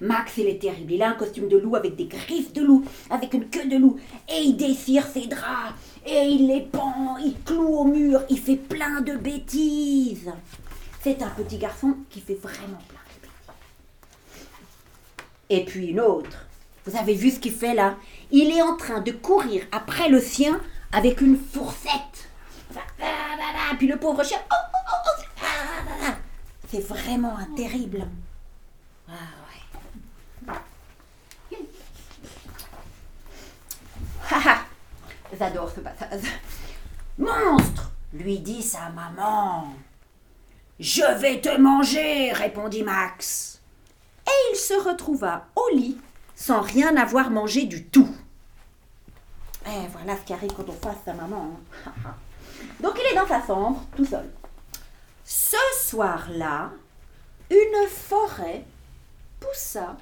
Max, 0.00 0.36
il 0.38 0.46
est 0.46 0.60
terrible. 0.60 0.92
Il 0.92 1.02
a 1.02 1.10
un 1.10 1.14
costume 1.14 1.48
de 1.48 1.58
loup 1.58 1.76
avec 1.76 1.96
des 1.96 2.06
griffes 2.06 2.52
de 2.52 2.62
loup, 2.62 2.84
avec 3.10 3.34
une 3.34 3.48
queue 3.48 3.68
de 3.68 3.76
loup, 3.76 3.98
et 4.28 4.40
il 4.42 4.56
déchire 4.56 5.06
ses 5.06 5.26
draps, 5.26 5.74
et 6.06 6.22
il 6.22 6.48
les 6.48 6.62
pend, 6.62 7.16
il 7.18 7.34
cloue 7.44 7.74
au 7.76 7.84
mur, 7.84 8.22
il 8.28 8.38
fait 8.38 8.56
plein 8.56 9.00
de 9.00 9.16
bêtises. 9.16 10.30
C'est 11.02 11.22
un 11.22 11.30
petit 11.30 11.58
garçon 11.58 11.96
qui 12.08 12.20
fait 12.20 12.34
vraiment 12.34 12.78
plein 12.88 13.00
de 13.14 13.20
bêtises. 13.22 13.54
Et 15.50 15.64
puis 15.64 15.88
une 15.88 16.00
autre. 16.00 16.46
Vous 16.86 16.96
avez 16.96 17.14
vu 17.14 17.30
ce 17.30 17.38
qu'il 17.40 17.52
fait 17.52 17.74
là? 17.74 17.96
Il 18.30 18.50
est 18.50 18.62
en 18.62 18.76
train 18.76 19.00
de 19.00 19.12
courir 19.12 19.64
après 19.70 20.08
le 20.08 20.20
sien 20.20 20.60
avec 20.92 21.20
une 21.20 21.36
fourchette. 21.36 22.30
Puis 23.78 23.86
le 23.88 23.96
pauvre 23.96 24.22
chien. 24.24 24.38
oh, 24.52 24.54
oh, 24.74 24.96
oh, 25.06 25.42
ah. 25.42 26.16
C'est 26.70 26.86
vraiment 26.86 27.36
terrible. 27.56 28.06
Ah 29.08 29.12
ouais. 30.52 30.58
Ah, 34.30 34.40
ah. 34.44 34.64
J'adore 35.38 35.70
ce 35.70 35.80
passage. 35.80 36.22
Monstre 37.18 37.90
lui 38.12 38.38
dit 38.40 38.62
sa 38.62 38.88
maman. 38.90 39.72
Je 40.78 41.18
vais 41.20 41.40
te 41.40 41.56
manger, 41.58 42.32
répondit 42.32 42.82
Max. 42.82 43.60
Et 44.26 44.52
il 44.52 44.56
se 44.56 44.74
retrouva 44.74 45.46
au 45.54 45.74
lit 45.74 45.98
sans 46.34 46.60
rien 46.60 46.96
avoir 46.96 47.30
mangé 47.30 47.64
du 47.66 47.84
tout. 47.84 48.08
Et 49.66 49.86
voilà 49.92 50.16
ce 50.16 50.22
qui 50.22 50.32
arrive 50.32 50.52
quand 50.52 50.68
on 50.68 50.72
fasse 50.72 50.96
sa 51.04 51.12
maman. 51.12 51.50
hein. 51.86 51.92
Donc 52.82 52.94
il 52.98 53.12
est 53.12 53.16
dans 53.16 53.28
sa 53.28 53.46
chambre, 53.46 53.82
tout 53.96 54.04
seul. 54.06 54.28
Ce 55.24 55.56
soir-là, 55.84 56.70
une 57.50 57.88
forêt 57.88 58.64
poussa 59.38 59.96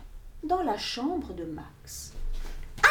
dans 0.44 0.62
la 0.62 0.78
chambre 0.78 1.32
de 1.34 1.44
Max. 1.44 2.12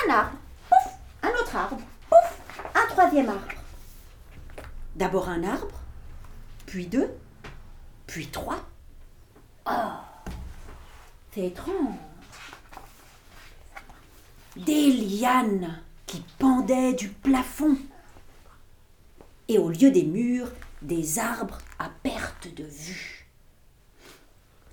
Un 0.05 0.11
arbre, 0.13 0.37
pouf, 0.69 0.93
un 1.23 1.29
autre 1.29 1.55
arbre, 1.55 1.81
pouf, 2.09 2.41
un 2.75 2.87
troisième 2.87 3.29
arbre. 3.29 3.53
D'abord 4.95 5.29
un 5.29 5.43
arbre, 5.43 5.79
puis 6.65 6.87
deux, 6.87 7.09
puis 8.07 8.27
trois. 8.27 8.65
Oh, 9.69 9.71
c'est 11.33 11.47
étrange. 11.47 11.95
Des 14.55 14.91
lianes 14.91 15.81
qui 16.05 16.23
pendaient 16.39 16.93
du 16.93 17.09
plafond. 17.09 17.77
Et 19.47 19.59
au 19.59 19.69
lieu 19.69 19.91
des 19.91 20.03
murs, 20.03 20.51
des 20.81 21.19
arbres 21.19 21.59
à 21.79 21.89
perte 22.01 22.53
de 22.55 22.63
vue. 22.63 23.27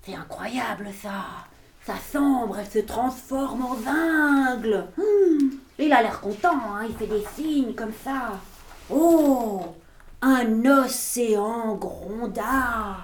C'est 0.03 0.14
incroyable 0.14 0.88
ça. 1.03 1.47
Sa 1.87 1.97
sombre, 1.99 2.59
elle 2.59 2.71
se 2.71 2.79
transforme 2.79 3.62
en 3.62 3.76
jungle. 3.83 4.87
Hum, 4.99 5.59
Il 5.78 5.93
a 5.93 6.02
l'air 6.02 6.21
content, 6.21 6.61
hein, 6.75 6.87
il 6.88 6.95
fait 6.97 7.07
des 7.07 7.25
signes 7.35 7.75
comme 7.75 7.93
ça. 8.04 8.38
Oh, 8.90 9.75
un 10.23 10.64
océan 10.64 11.75
gronda. 11.75 12.97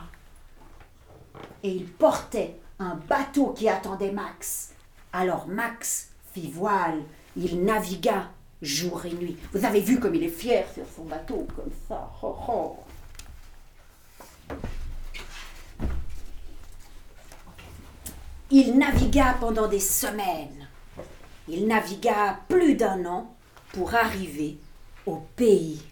Et 1.62 1.70
il 1.70 1.86
portait 1.86 2.60
un 2.78 2.94
bateau 2.94 3.48
qui 3.48 3.68
attendait 3.68 4.12
Max. 4.12 4.70
Alors 5.12 5.46
Max 5.48 6.10
fit 6.32 6.50
voile, 6.50 7.02
il 7.36 7.64
navigua 7.64 8.30
jour 8.62 9.04
et 9.06 9.12
nuit. 9.12 9.36
Vous 9.52 9.64
avez 9.64 9.80
vu 9.80 9.98
comme 9.98 10.14
il 10.14 10.22
est 10.22 10.28
fier 10.28 10.64
sur 10.72 10.84
son 10.94 11.04
bateau, 11.04 11.46
comme 11.56 11.72
ça. 11.88 12.10
Il 18.50 18.78
navigua 18.78 19.34
pendant 19.40 19.68
des 19.68 19.80
semaines. 19.80 20.59
Il 21.50 21.66
navigua 21.66 22.38
plus 22.48 22.76
d'un 22.76 23.04
an 23.06 23.34
pour 23.72 23.92
arriver 23.94 24.56
au 25.04 25.16
pays 25.36 25.82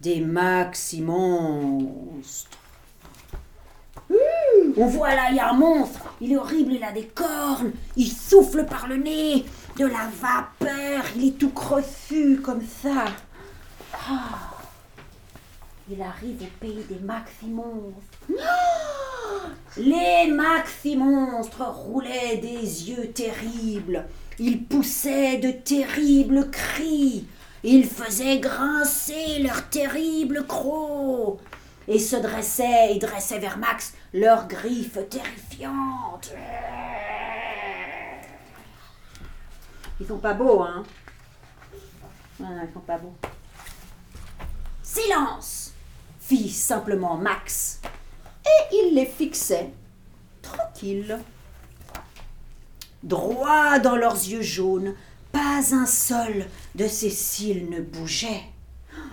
des 0.00 0.20
maximonstres. 0.20 2.58
Hum, 4.10 4.74
On 4.76 4.86
voit 4.86 5.14
là, 5.14 5.30
il 5.30 5.36
y 5.36 5.40
a 5.40 5.50
un 5.50 5.54
monstre. 5.54 6.14
Il 6.20 6.32
est 6.32 6.36
horrible, 6.36 6.72
il 6.74 6.84
a 6.84 6.92
des 6.92 7.06
cornes. 7.08 7.72
Il 7.96 8.08
souffle 8.08 8.66
par 8.66 8.86
le 8.86 8.96
nez. 8.96 9.44
De 9.76 9.86
la 9.86 10.08
vapeur. 10.20 11.02
Il 11.16 11.28
est 11.28 11.38
tout 11.38 11.50
crossu 11.50 12.40
comme 12.40 12.62
ça. 12.62 13.06
Ah. 13.92 14.50
Il 15.90 16.00
arrive 16.00 16.40
au 16.42 16.46
pays 16.60 16.84
des 16.88 17.00
maximonstres. 17.00 18.18
Les 19.76 20.30
maximonstres 20.30 21.62
roulaient 21.62 22.36
des 22.36 22.90
yeux 22.90 23.10
terribles. 23.12 24.06
Ils 24.38 24.64
poussaient 24.64 25.38
de 25.38 25.50
terribles 25.50 26.50
cris. 26.50 27.26
Ils 27.64 27.86
faisaient 27.86 28.38
grincer 28.38 29.40
leurs 29.40 29.68
terribles 29.70 30.46
crocs. 30.46 31.40
Et 31.88 31.98
se 31.98 32.16
dressaient 32.16 32.94
et 32.94 32.98
dressaient 32.98 33.38
vers 33.38 33.58
Max 33.58 33.94
leurs 34.12 34.48
griffes 34.48 34.98
terrifiantes. 35.10 36.32
Ils 40.00 40.06
sont 40.06 40.18
pas 40.18 40.34
beaux, 40.34 40.62
hein 40.62 40.82
Non, 42.40 42.48
ils 42.66 42.72
sont 42.72 42.80
pas 42.80 42.98
beaux. 42.98 43.14
Silence 44.82 45.72
fit 46.20 46.48
simplement 46.48 47.16
Max. 47.16 47.80
Et 48.46 48.76
il 48.76 48.94
les 48.94 49.06
fixait, 49.06 49.70
tranquille. 50.42 51.18
Droit 53.02 53.78
dans 53.78 53.96
leurs 53.96 54.14
yeux 54.14 54.42
jaunes, 54.42 54.94
pas 55.32 55.60
un 55.72 55.86
seul 55.86 56.46
de 56.74 56.86
ses 56.86 57.10
cils 57.10 57.68
ne 57.68 57.80
bougeait. 57.80 58.42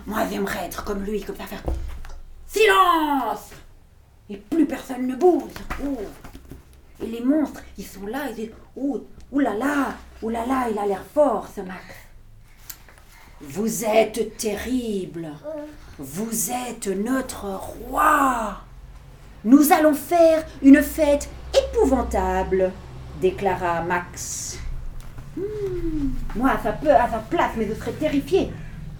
Moi, 0.06 0.26
j'aimerais 0.30 0.66
être 0.66 0.84
comme 0.84 1.04
lui, 1.04 1.22
comme 1.22 1.36
ça, 1.36 1.44
faire 1.44 1.62
Silence 2.46 3.50
Et 4.28 4.36
plus 4.36 4.66
personne 4.66 5.06
ne 5.06 5.16
bouge. 5.16 5.50
Oh. 5.84 5.98
Et 7.02 7.06
les 7.06 7.20
monstres, 7.20 7.62
ils 7.78 7.86
sont 7.86 8.06
là, 8.06 8.28
ils 8.30 8.34
disent 8.34 8.54
Oh, 8.76 9.06
ouh 9.30 9.40
là 9.40 9.54
là, 9.54 9.94
ouh 10.22 10.28
là 10.28 10.46
là, 10.46 10.68
il 10.70 10.78
a 10.78 10.86
l'air 10.86 11.04
fort, 11.14 11.48
ce 11.54 11.60
Max. 11.62 11.84
Vous 13.40 13.84
êtes 13.84 14.36
terrible. 14.36 15.28
Vous 15.98 16.50
êtes 16.50 16.86
notre 16.86 17.46
roi. 17.46 18.60
Nous 19.44 19.72
allons 19.72 19.94
faire 19.94 20.44
une 20.62 20.80
fête 20.82 21.28
épouvantable, 21.52 22.70
déclara 23.20 23.82
Max. 23.82 24.58
Hmm, 25.36 26.10
Moi, 26.36 26.50
à 26.50 26.58
sa, 26.62 26.70
à 26.70 27.10
sa 27.10 27.18
place, 27.18 27.50
mais 27.56 27.66
je 27.68 27.74
serais 27.74 27.92
terrifiée. 27.92 28.52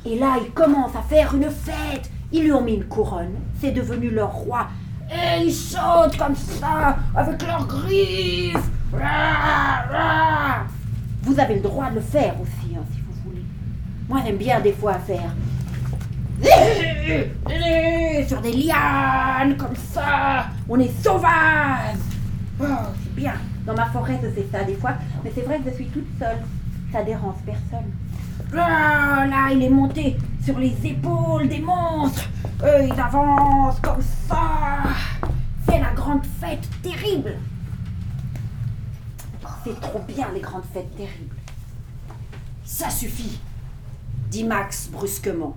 Et 0.04 0.18
là, 0.18 0.34
il 0.44 0.50
commence 0.50 0.96
à 0.96 1.02
faire 1.02 1.34
une 1.34 1.48
fête. 1.50 2.10
Ils 2.32 2.42
lui 2.44 2.52
ont 2.52 2.62
mis 2.62 2.74
une 2.74 2.86
couronne. 2.86 3.34
C'est 3.60 3.70
devenu 3.70 4.10
leur 4.10 4.32
roi. 4.32 4.66
Et 5.10 5.42
ils 5.44 5.52
sautent 5.54 6.16
comme 6.18 6.34
ça, 6.34 6.96
avec 7.14 7.40
leurs 7.46 7.66
griffes. 7.66 8.56
Vous 11.22 11.38
avez 11.38 11.54
le 11.54 11.60
droit 11.60 11.88
de 11.90 11.96
le 11.96 12.00
faire 12.00 12.34
aussi, 12.40 12.74
hein, 12.76 12.82
si 12.92 13.00
vous 13.00 13.12
voulez. 13.30 13.44
Moi, 14.08 14.20
j'aime 14.24 14.38
bien 14.38 14.58
des 14.60 14.72
fois 14.72 14.94
faire. 14.94 15.30
Sur 18.28 18.40
des 18.40 18.52
lianes, 18.52 19.56
comme 19.56 19.76
ça. 19.76 20.46
On 20.68 20.78
est 20.78 21.02
sauvage. 21.02 21.96
Oh, 22.60 22.64
c'est 23.02 23.14
bien. 23.14 23.34
Dans 23.66 23.74
ma 23.74 23.86
forêt, 23.86 24.18
fais 24.18 24.46
ça 24.50 24.64
des 24.64 24.74
fois. 24.74 24.94
Mais 25.24 25.32
c'est 25.34 25.42
vrai 25.42 25.58
que 25.58 25.70
je 25.70 25.74
suis 25.76 25.86
toute 25.86 26.08
seule. 26.18 26.38
Ça 26.92 27.02
dérange 27.02 27.36
personne. 27.44 27.90
Là, 28.52 29.26
là, 29.26 29.48
il 29.52 29.62
est 29.62 29.70
monté 29.70 30.16
sur 30.44 30.58
les 30.58 30.74
épaules 30.84 31.48
des 31.48 31.60
monstres. 31.60 32.28
Eux, 32.62 32.86
ils 32.86 33.00
avancent 33.00 33.80
comme 33.80 34.02
ça. 34.28 34.82
C'est 35.68 35.80
la 35.80 35.92
grande 35.94 36.24
fête 36.40 36.68
terrible. 36.82 37.36
C'est 39.64 39.80
trop 39.80 40.00
bien, 40.08 40.26
les 40.34 40.40
grandes 40.40 40.64
fêtes 40.72 40.94
terribles. 40.96 41.36
Ça 42.64 42.90
suffit. 42.90 43.38
dit 44.30 44.44
Max 44.44 44.88
brusquement. 44.88 45.56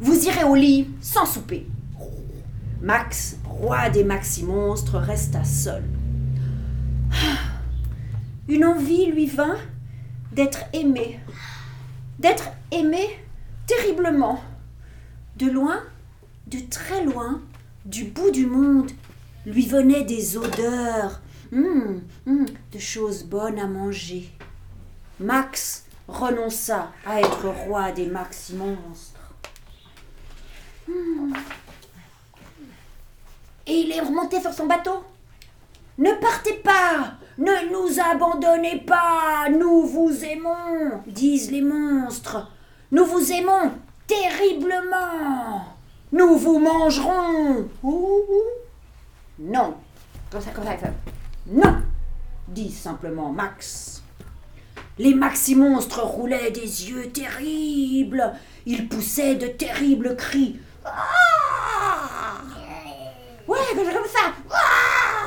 Vous 0.00 0.26
irez 0.26 0.44
au 0.44 0.54
lit 0.54 0.88
sans 1.00 1.26
souper. 1.26 1.66
Max, 2.80 3.36
roi 3.44 3.90
des 3.90 4.04
maxi-monstres, 4.04 4.96
resta 4.98 5.42
seul. 5.42 5.82
Une 8.48 8.64
envie 8.64 9.06
lui 9.06 9.26
vint 9.26 9.58
d'être 10.32 10.60
aimé. 10.72 11.18
D'être 12.20 12.50
aimé 12.70 13.08
terriblement. 13.66 14.40
De 15.36 15.50
loin, 15.50 15.82
de 16.46 16.58
très 16.70 17.04
loin, 17.04 17.40
du 17.84 18.04
bout 18.04 18.30
du 18.30 18.46
monde, 18.46 18.92
lui 19.46 19.66
venaient 19.66 20.04
des 20.04 20.36
odeurs 20.36 21.20
hum, 21.52 22.02
hum, 22.26 22.46
de 22.72 22.78
choses 22.78 23.24
bonnes 23.24 23.58
à 23.58 23.66
manger. 23.66 24.30
Max 25.18 25.86
renonça 26.06 26.92
à 27.04 27.20
être 27.20 27.48
roi 27.48 27.90
des 27.90 28.06
maxi-monstres. 28.06 29.27
Et 33.66 33.80
il 33.80 33.92
est 33.92 34.00
remonté 34.00 34.40
sur 34.40 34.52
son 34.52 34.66
bateau. 34.66 35.04
Ne 35.98 36.12
partez 36.20 36.54
pas, 36.54 37.14
ne 37.38 37.70
nous 37.70 38.00
abandonnez 38.00 38.80
pas, 38.86 39.48
nous 39.50 39.82
vous 39.82 40.24
aimons, 40.24 41.02
disent 41.06 41.50
les 41.50 41.60
monstres. 41.60 42.50
Nous 42.90 43.04
vous 43.04 43.32
aimons 43.32 43.72
terriblement. 44.06 45.64
Nous 46.12 46.36
vous 46.36 46.58
mangerons. 46.58 47.68
Ouh, 47.82 48.20
ouh. 48.28 48.42
Non. 49.38 49.74
Comme 50.30 50.40
ça, 50.40 50.50
comme 50.50 50.64
ça, 50.64 50.74
comme 50.74 50.88
ça. 50.88 50.92
Non, 51.46 51.76
dit 52.48 52.70
simplement 52.70 53.30
Max. 53.30 54.02
Les 54.98 55.14
maxi-monstres 55.14 56.02
roulaient 56.02 56.50
des 56.50 56.90
yeux 56.90 57.10
terribles. 57.10 58.32
Ils 58.66 58.88
poussaient 58.88 59.36
de 59.36 59.46
terribles 59.46 60.16
cris. 60.16 60.58
Ah 60.96 62.36
ouais, 63.46 63.56
comme 63.74 64.06
ça. 64.06 64.32
Ah 64.50 65.18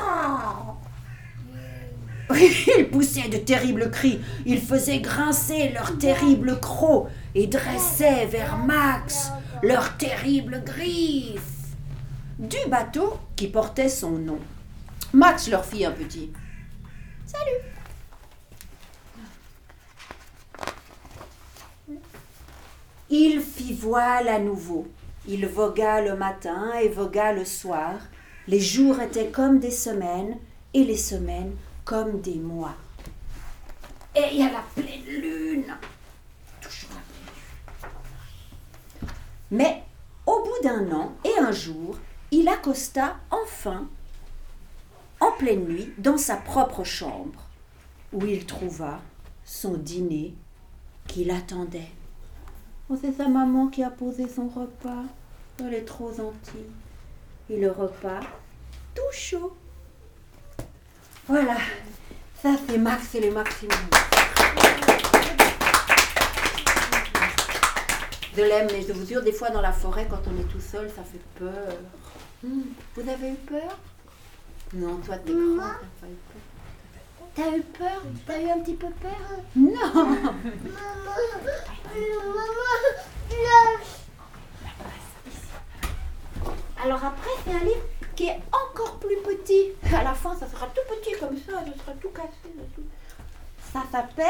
ils 2.78 2.88
poussaient 2.90 3.28
de 3.28 3.38
terribles 3.38 3.90
cris. 3.90 4.20
Ils 4.46 4.60
faisaient 4.60 5.00
grincer 5.00 5.70
leurs 5.70 5.98
terribles 5.98 6.58
crocs 6.60 7.08
et 7.34 7.46
dressaient 7.46 8.26
vers 8.26 8.56
Max 8.58 9.30
leurs 9.62 9.96
terribles 9.96 10.62
griffes. 10.64 11.40
Du 12.38 12.56
bateau 12.68 13.18
qui 13.36 13.48
portait 13.48 13.88
son 13.88 14.12
nom, 14.12 14.38
Max 15.12 15.48
leur 15.48 15.64
fit 15.64 15.84
un 15.84 15.92
petit 15.92 16.32
Salut. 17.26 17.72
Il 23.08 23.40
fit 23.40 23.74
voile 23.74 24.28
à 24.28 24.38
nouveau. 24.38 24.88
Il 25.26 25.46
vogua 25.46 26.00
le 26.00 26.16
matin 26.16 26.72
et 26.82 26.88
vogua 26.88 27.32
le 27.32 27.44
soir. 27.44 27.94
Les 28.48 28.58
jours 28.58 29.00
étaient 29.00 29.30
comme 29.30 29.60
des 29.60 29.70
semaines 29.70 30.36
et 30.74 30.82
les 30.82 30.96
semaines 30.96 31.54
comme 31.84 32.20
des 32.20 32.34
mois. 32.34 32.74
Et 34.16 34.24
il 34.32 34.40
y 34.40 34.42
a 34.42 34.50
la 34.50 34.64
pleine 34.74 35.04
lune. 35.04 35.74
Toujours 36.60 36.90
pleine 36.90 37.00
lune. 39.00 39.08
Mais 39.52 39.82
au 40.26 40.42
bout 40.42 40.62
d'un 40.64 40.90
an 40.92 41.12
et 41.24 41.38
un 41.38 41.52
jour, 41.52 41.96
il 42.32 42.48
accosta 42.48 43.16
enfin, 43.30 43.88
en 45.20 45.30
pleine 45.32 45.64
nuit, 45.66 45.92
dans 45.98 46.18
sa 46.18 46.36
propre 46.36 46.82
chambre, 46.82 47.44
où 48.12 48.26
il 48.26 48.44
trouva 48.44 49.00
son 49.44 49.74
dîner 49.74 50.34
qui 51.06 51.24
l'attendait. 51.24 51.90
Oh, 52.92 52.98
c'est 53.00 53.16
sa 53.16 53.26
maman 53.26 53.68
qui 53.68 53.82
a 53.82 53.88
posé 53.88 54.28
son 54.28 54.48
repas. 54.48 55.04
Elle 55.60 55.72
est 55.72 55.84
trop 55.86 56.12
gentille. 56.12 56.66
Et 57.48 57.58
le 57.58 57.70
repas, 57.70 58.20
tout 58.94 59.00
chaud. 59.12 59.56
Voilà, 61.26 61.56
ça 62.42 62.50
c'est 62.68 62.76
Max 62.76 63.14
et 63.14 63.20
le 63.20 63.32
maximum. 63.32 63.78
Je 68.36 68.42
l'aime, 68.42 68.68
mais 68.72 68.82
je 68.82 68.92
vous 68.92 69.06
jure, 69.06 69.22
des 69.22 69.32
fois 69.32 69.50
dans 69.50 69.60
la 69.62 69.72
forêt, 69.72 70.06
quand 70.10 70.20
on 70.26 70.38
est 70.40 70.44
tout 70.52 70.60
seul, 70.60 70.90
ça 70.90 71.02
fait 71.02 71.20
peur. 71.38 71.76
Hmm, 72.42 72.62
Vous 72.96 73.08
avez 73.08 73.30
eu 73.30 73.34
peur? 73.36 73.78
Non, 74.74 74.96
toi 74.98 75.16
t'es 75.18 75.32
grand, 75.32 75.40
Maman. 75.40 75.64
t'as 75.64 76.06
pas 76.06 76.12
eu 76.12 76.16
peur. 76.32 76.42
T'as 77.34 77.56
eu 77.56 77.62
peur 77.62 78.02
T'as 78.26 78.40
eu 78.40 78.50
un 78.50 78.58
petit 78.60 78.74
peu 78.74 78.88
peur 78.90 79.12
Non 79.56 79.72
Maman, 79.72 80.04
maman, 80.04 80.32
Alors 86.84 87.04
après, 87.04 87.30
c'est 87.44 87.52
un 87.52 87.64
livre 87.64 87.86
qui 88.16 88.24
est 88.24 88.40
encore 88.50 88.98
plus 88.98 89.16
petit. 89.18 89.70
À 89.94 90.02
la 90.02 90.14
fin, 90.14 90.36
ça 90.36 90.48
sera 90.48 90.66
tout 90.66 90.80
petit 90.88 91.18
comme 91.18 91.36
ça, 91.36 91.52
ça 91.52 91.84
sera 91.84 91.92
tout 92.00 92.08
cassé. 92.08 92.52
tout. 92.74 92.82
Ça 93.72 93.82
s'appelle 93.90 94.26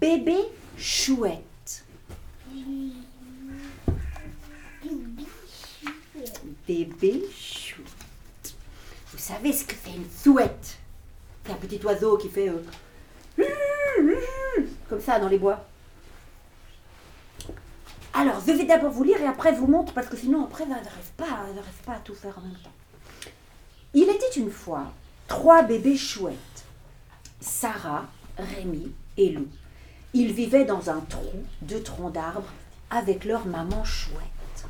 Bébé 0.00 0.38
chouette. 0.78 1.84
Bébé 6.66 7.24
chouette. 7.30 8.54
Vous 9.12 9.18
savez 9.18 9.52
ce 9.52 9.64
que 9.64 9.74
c'est 9.84 9.94
une 9.94 10.10
souette 10.10 10.78
C'est 11.44 11.52
un 11.52 11.56
petit 11.56 11.80
oiseau 11.84 12.16
qui 12.16 12.28
fait 12.28 12.48
euh, 12.48 12.62
comme 14.88 15.00
ça 15.00 15.18
dans 15.18 15.28
les 15.28 15.38
bois. 15.38 15.64
Alors, 18.14 18.40
je 18.46 18.52
vais 18.52 18.64
d'abord 18.64 18.90
vous 18.90 19.04
lire 19.04 19.20
et 19.20 19.26
après 19.26 19.52
vous 19.52 19.66
montre 19.66 19.94
parce 19.94 20.06
que 20.06 20.16
sinon 20.16 20.44
après 20.44 20.64
je 20.64 20.70
n'arrive 20.70 21.12
pas, 21.16 21.46
pas 21.86 21.94
à 21.94 21.98
tout 22.00 22.14
faire 22.14 22.36
en 22.38 22.42
même 22.42 22.58
temps. 22.62 23.30
Il 23.94 24.04
était 24.04 24.38
une 24.38 24.50
fois 24.50 24.92
trois 25.28 25.62
bébés 25.62 25.96
chouettes. 25.96 26.36
Sarah, 27.40 28.06
Rémi 28.38 28.92
et 29.16 29.30
Lou. 29.30 29.46
Ils 30.14 30.32
vivaient 30.32 30.64
dans 30.64 30.90
un 30.90 31.00
trou 31.00 31.42
de 31.62 31.78
troncs 31.78 32.12
d'arbres 32.12 32.52
avec 32.90 33.24
leur 33.24 33.46
maman 33.46 33.82
chouette. 33.84 34.66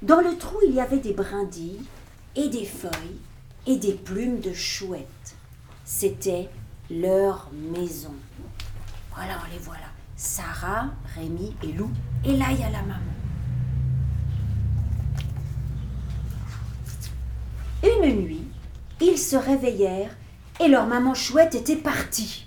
Dans 0.00 0.20
le 0.20 0.36
trou, 0.36 0.58
il 0.66 0.74
y 0.74 0.80
avait 0.80 0.98
des 0.98 1.12
brindilles 1.12 1.82
et 2.34 2.48
des 2.48 2.64
feuilles 2.64 3.20
et 3.66 3.76
des 3.76 3.92
plumes 3.92 4.40
de 4.40 4.52
chouette. 4.52 5.06
C'était 5.84 6.48
leur 6.90 7.50
maison. 7.52 8.14
Voilà, 9.14 9.38
les 9.52 9.58
voilà. 9.58 9.86
Sarah, 10.16 10.86
Rémi 11.14 11.54
et 11.62 11.72
Lou. 11.72 11.90
Et 12.24 12.36
là, 12.36 12.46
il 12.50 12.60
y 12.60 12.64
a 12.64 12.70
la 12.70 12.82
maman. 12.82 13.00
Une 17.82 18.22
nuit, 18.22 18.46
ils 19.00 19.18
se 19.18 19.34
réveillèrent 19.34 20.14
et 20.60 20.68
leur 20.68 20.86
maman 20.86 21.14
chouette 21.14 21.54
était 21.56 21.76
partie. 21.76 22.46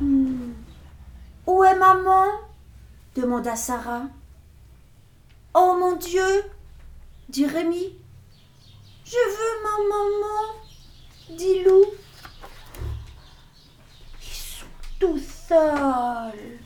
Hmm. 0.00 0.52
Où 1.46 1.62
est 1.64 1.78
maman? 1.78 2.24
demanda 3.14 3.56
Sarah. 3.56 4.02
Oh 5.54 5.76
mon 5.78 5.96
Dieu 5.96 6.44
dit 7.28 7.46
Rémi. 7.46 7.94
Je 9.04 9.10
veux 9.10 9.62
ma 9.62 9.96
maman 9.96 11.36
dit 11.36 11.62
Lou. 11.64 11.84
Tout 14.98 15.18
seuls. 15.18 16.58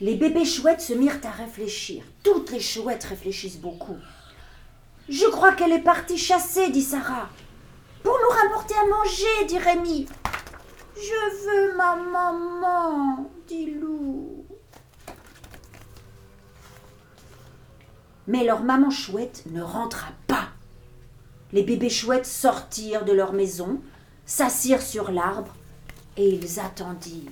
Les 0.00 0.16
bébés 0.16 0.44
chouettes 0.44 0.80
se 0.80 0.94
mirent 0.94 1.20
à 1.24 1.30
réfléchir. 1.30 2.02
Toutes 2.22 2.50
les 2.50 2.60
chouettes 2.60 3.04
réfléchissent 3.04 3.60
beaucoup. 3.60 3.98
Je 5.08 5.26
crois 5.26 5.52
qu'elle 5.52 5.72
est 5.72 5.82
partie 5.82 6.18
chasser, 6.18 6.70
dit 6.70 6.82
Sarah. 6.82 7.28
Pour 8.02 8.18
nous 8.18 8.36
rapporter 8.42 8.74
à 8.74 8.86
manger, 8.86 9.46
dit 9.46 9.58
Rémi. 9.58 10.06
Je 10.96 11.44
veux 11.44 11.76
ma 11.76 11.96
maman, 11.96 13.30
dit 13.46 13.72
Lou. 13.72 14.44
Mais 18.26 18.44
leur 18.44 18.62
maman 18.62 18.90
chouette 18.90 19.44
ne 19.50 19.62
rentra 19.62 20.08
pas. 20.26 20.48
Les 21.52 21.62
bébés 21.62 21.90
chouettes 21.90 22.26
sortirent 22.26 23.04
de 23.04 23.12
leur 23.12 23.32
maison, 23.32 23.80
s'assirent 24.32 24.80
sur 24.80 25.10
l'arbre 25.10 25.54
et 26.16 26.26
ils 26.26 26.58
attendirent. 26.58 27.30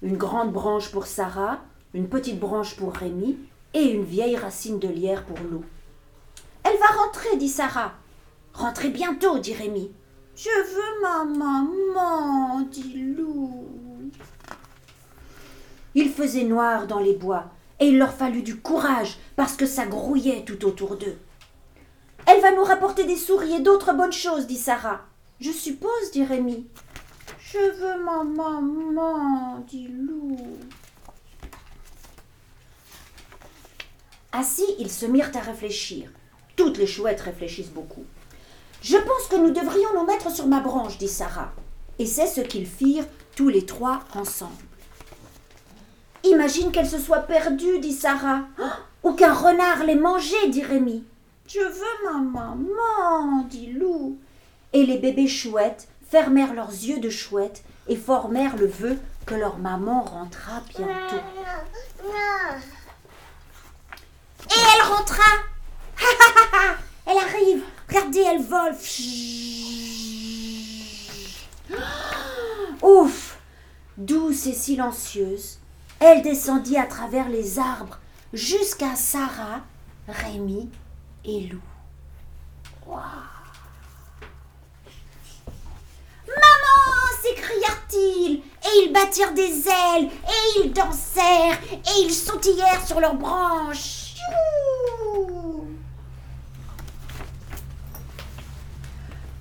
Une 0.00 0.16
grande 0.16 0.52
branche 0.52 0.92
pour 0.92 1.08
Sarah, 1.08 1.58
une 1.92 2.08
petite 2.08 2.38
branche 2.38 2.76
pour 2.76 2.94
Rémi 2.94 3.36
et 3.74 3.90
une 3.90 4.04
vieille 4.04 4.36
racine 4.36 4.78
de 4.78 4.86
lierre 4.86 5.24
pour 5.24 5.38
Lou. 5.40 5.64
Elle 6.62 6.78
va 6.78 7.02
rentrer, 7.02 7.36
dit 7.36 7.48
Sarah. 7.48 7.94
Rentrez 8.54 8.90
bientôt, 8.90 9.40
dit 9.40 9.54
Rémi. 9.54 9.90
Je 10.36 10.48
veux 10.48 11.02
ma 11.02 11.24
maman, 11.24 12.60
dit 12.60 13.12
Lou. 13.16 13.66
Il 15.96 16.10
faisait 16.10 16.44
noir 16.44 16.86
dans 16.86 17.00
les 17.00 17.14
bois 17.14 17.50
et 17.80 17.88
il 17.88 17.98
leur 17.98 18.12
fallut 18.12 18.42
du 18.42 18.56
courage 18.56 19.18
parce 19.36 19.54
que 19.54 19.66
ça 19.66 19.86
grouillait 19.86 20.44
tout 20.44 20.64
autour 20.66 20.96
d'eux. 20.96 21.18
Elle 22.26 22.42
va 22.42 22.52
nous 22.52 22.64
rapporter 22.64 23.04
des 23.04 23.16
souris 23.16 23.54
et 23.54 23.60
d'autres 23.60 23.94
bonnes 23.94 24.12
choses, 24.12 24.46
dit 24.46 24.56
Sarah. 24.56 25.00
Je 25.40 25.50
suppose, 25.50 26.10
dit 26.12 26.24
Rémi. 26.24 26.66
Je 27.40 27.58
veux 27.58 28.04
ma 28.04 28.22
maman, 28.22 29.58
dit 29.66 29.88
Lou. 29.88 30.36
Assis, 34.32 34.76
ils 34.78 34.90
se 34.90 35.06
mirent 35.06 35.32
à 35.34 35.40
réfléchir. 35.40 36.10
Toutes 36.54 36.78
les 36.78 36.86
chouettes 36.86 37.22
réfléchissent 37.22 37.70
beaucoup. 37.70 38.04
Je 38.82 38.96
pense 38.96 39.26
que 39.28 39.36
nous 39.36 39.50
devrions 39.50 39.92
nous 39.94 40.06
mettre 40.06 40.30
sur 40.30 40.46
ma 40.46 40.60
branche, 40.60 40.98
dit 40.98 41.08
Sarah. 41.08 41.52
Et 41.98 42.06
c'est 42.06 42.26
ce 42.26 42.42
qu'ils 42.42 42.66
firent 42.66 43.06
tous 43.34 43.48
les 43.48 43.66
trois 43.66 44.00
ensemble. 44.14 44.52
Imagine 46.24 46.70
qu'elle 46.70 46.88
se 46.88 46.98
soit 46.98 47.20
perdue, 47.20 47.78
dit 47.78 47.92
Sarah. 47.92 48.42
Ou 49.02 49.12
qu'un 49.12 49.32
renard 49.32 49.84
l'ait 49.84 49.94
mangée, 49.94 50.48
dit 50.48 50.62
Rémi. 50.62 51.04
Je 51.46 51.60
veux 51.60 52.04
ma 52.04 52.18
maman, 52.18 53.42
dit 53.48 53.72
Lou. 53.72 54.18
Et 54.72 54.86
les 54.86 54.98
bébés 54.98 55.28
chouettes 55.28 55.88
fermèrent 56.08 56.54
leurs 56.54 56.70
yeux 56.70 57.00
de 57.00 57.10
chouette 57.10 57.62
et 57.88 57.96
formèrent 57.96 58.56
le 58.56 58.66
vœu 58.66 58.98
que 59.26 59.34
leur 59.34 59.58
maman 59.58 60.02
rentrera 60.02 60.60
bientôt. 60.68 61.16
Et 64.48 64.60
elle 64.74 64.82
rentra. 64.92 65.22
elle 67.06 67.18
arrive. 67.18 67.62
Regardez, 67.88 68.20
elle 68.20 68.42
vole. 68.42 68.76
Ouf 72.82 73.38
Douce 73.96 74.46
et 74.46 74.54
silencieuse, 74.54 75.59
elle 76.00 76.22
descendit 76.22 76.78
à 76.78 76.86
travers 76.86 77.28
les 77.28 77.58
arbres 77.58 77.98
jusqu'à 78.32 78.96
Sarah, 78.96 79.60
Rémi 80.08 80.68
et 81.24 81.40
Lou. 81.42 81.60
Maman 86.26 87.06
s'écrièrent-ils, 87.22 88.38
et 88.38 88.84
ils 88.84 88.92
battirent 88.92 89.34
des 89.34 89.68
ailes, 89.68 90.08
et 90.08 90.64
ils 90.64 90.72
dansèrent, 90.72 91.58
et 91.72 92.02
ils 92.02 92.12
sautillèrent 92.12 92.86
sur 92.86 92.98
leurs 92.98 93.16
branches. 93.16 94.14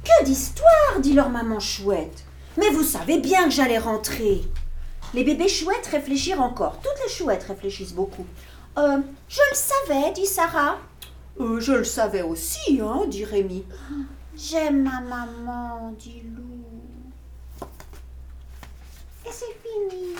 Que 0.04 0.26
d'histoire 0.26 1.00
dit 1.00 1.13
leur 1.13 1.30
maman 1.30 1.60
chouette. 1.60 2.26
Mais 2.58 2.69
vous 2.72 2.84
savez 2.84 3.19
bien 3.19 3.45
que 3.45 3.52
j'allais 3.52 3.78
rentrer. 3.78 4.41
Les 5.13 5.24
bébés 5.24 5.48
chouettes 5.48 5.88
réfléchirent 5.88 6.41
encore. 6.41 6.80
Toutes 6.82 7.04
les 7.04 7.12
chouettes 7.12 7.43
réfléchissent 7.43 7.93
beaucoup. 7.93 8.26
Euh, 8.78 9.00
je 9.28 9.39
le 9.50 9.56
savais, 9.56 10.12
dit 10.12 10.28
Sarah. 10.28 10.78
Euh, 11.39 11.60
je 11.60 11.72
le 11.72 11.84
savais 11.84 12.22
aussi, 12.22 12.80
hein, 12.80 13.02
dit 13.08 13.26
Rémi. 13.26 13.65
J'aime 14.36 14.84
ma 14.84 15.02
maman, 15.02 15.93
dit 15.98 16.22
Lou. 16.36 17.65
Et 19.26 19.32
c'est 19.32 19.58
fini. 19.63 20.15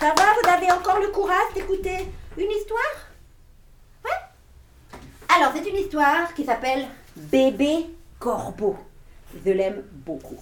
Ça 0.00 0.14
va, 0.14 0.24
vous 0.42 0.48
avez 0.50 0.70
encore 0.70 1.00
le 1.00 1.08
courage 1.08 1.54
d'écouter 1.54 2.06
une 2.36 2.50
histoire? 2.50 2.82
Ouais 4.04 5.34
Alors, 5.34 5.52
c'est 5.54 5.68
une 5.68 5.76
histoire 5.76 6.34
qui 6.34 6.44
s'appelle 6.44 6.86
Bébé 7.16 7.86
Corbeau. 8.18 8.76
Je 9.34 9.50
l'aime 9.50 9.82
beaucoup. 9.92 10.38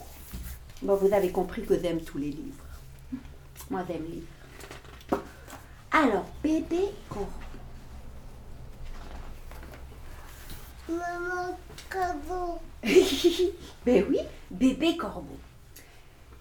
Bon, 0.83 0.97
vous 0.97 1.13
avez 1.13 1.31
compris 1.31 1.63
que 1.63 1.79
j'aime 1.81 2.01
tous 2.01 2.19
les 2.19 2.31
livres. 2.31 2.65
Moi, 3.71 3.85
j'aime 3.89 4.05
lire. 4.05 5.21
Alors, 5.91 6.27
Bébé 6.43 6.89
Corbeau. 7.09 7.31
Maman, 10.89 11.57
corbeau. 11.89 12.59
ben 13.87 14.05
oui, 14.11 14.19
bébé 14.51 14.97
corbeau. 14.99 15.39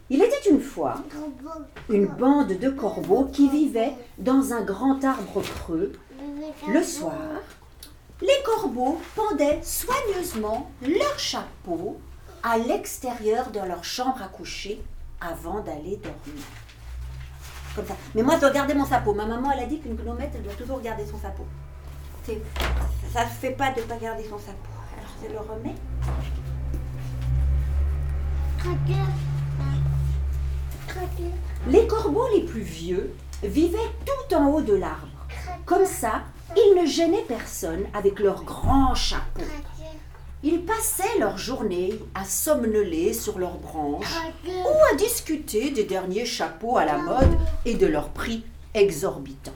Il 0.10 0.22
était 0.22 0.50
une 0.50 0.60
fois 0.60 0.96
une 1.90 2.08
bande 2.08 2.60
de 2.60 2.70
corbeaux 2.70 3.26
qui 3.26 3.50
vivaient 3.50 3.94
dans 4.18 4.52
un 4.52 4.62
grand 4.62 5.02
arbre 5.04 5.42
creux. 5.42 5.94
Le 6.68 6.84
soir, 6.84 7.14
les 8.22 8.44
corbeaux 8.44 9.00
pendaient 9.16 9.62
soigneusement 9.64 10.70
leur 10.82 11.18
chapeau 11.18 12.00
à 12.44 12.58
l'extérieur 12.58 13.50
de 13.52 13.60
leur 13.60 13.84
chambre 13.84 14.22
à 14.22 14.28
coucher 14.28 14.84
avant 15.22 15.62
d'aller 15.62 15.98
dormir. 15.98 16.44
Comme 17.76 17.86
ça. 17.88 17.96
Mais 18.14 18.22
moi, 18.22 18.36
je 18.36 18.42
dois 18.42 18.52
garder 18.52 18.74
mon 18.74 18.86
chapeau. 18.86 19.14
Ma 19.14 19.26
maman, 19.26 19.52
elle 19.52 19.64
a 19.64 19.66
dit 19.66 19.80
qu'une 19.80 19.96
gnomette, 19.96 20.32
elle 20.36 20.44
doit 20.44 20.54
toujours 20.54 20.80
garder 20.82 21.06
son 21.06 21.20
chapeau. 21.20 21.46
C'est- 22.24 22.42
Ça 23.12 23.24
ne 23.26 23.30
fait 23.30 23.52
pas 23.52 23.72
de 23.72 23.80
ne 23.82 23.86
pas 23.86 23.98
garder 23.98 24.24
son 24.24 24.38
chapeau. 24.38 24.70
Alors, 24.98 25.12
je 25.24 25.32
le 25.32 25.40
remets. 25.40 25.76
Les 31.70 31.88
corbeaux 31.88 32.28
les 32.36 32.44
plus 32.44 32.62
vieux 32.62 33.14
vivaient 33.44 33.78
tout 34.06 34.36
en 34.36 34.48
haut 34.48 34.62
de 34.62 34.74
l'arbre. 34.74 35.08
Comme 35.66 35.86
ça, 35.86 36.22
ils 36.56 36.82
ne 36.82 36.86
gênaient 36.86 37.26
personne 37.28 37.86
avec 37.94 38.20
leurs 38.20 38.44
grands 38.44 38.96
chapeaux. 38.96 39.42
Ils 40.46 40.66
passaient 40.66 41.20
leur 41.20 41.38
journée 41.38 41.98
à 42.14 42.26
somnoler 42.26 43.14
sur 43.14 43.40
leurs 43.40 43.58
branches 43.58 44.18
ou 44.46 44.92
à 44.92 44.96
discuter 44.98 45.72
des 45.72 45.86
derniers 45.86 46.26
chapeaux 46.26 46.76
à 46.76 46.84
la 46.84 46.98
mode 46.98 47.38
et 47.64 47.76
de 47.76 47.88
leurs 47.88 48.10
prix 48.10 48.44
exorbitants. 48.74 49.54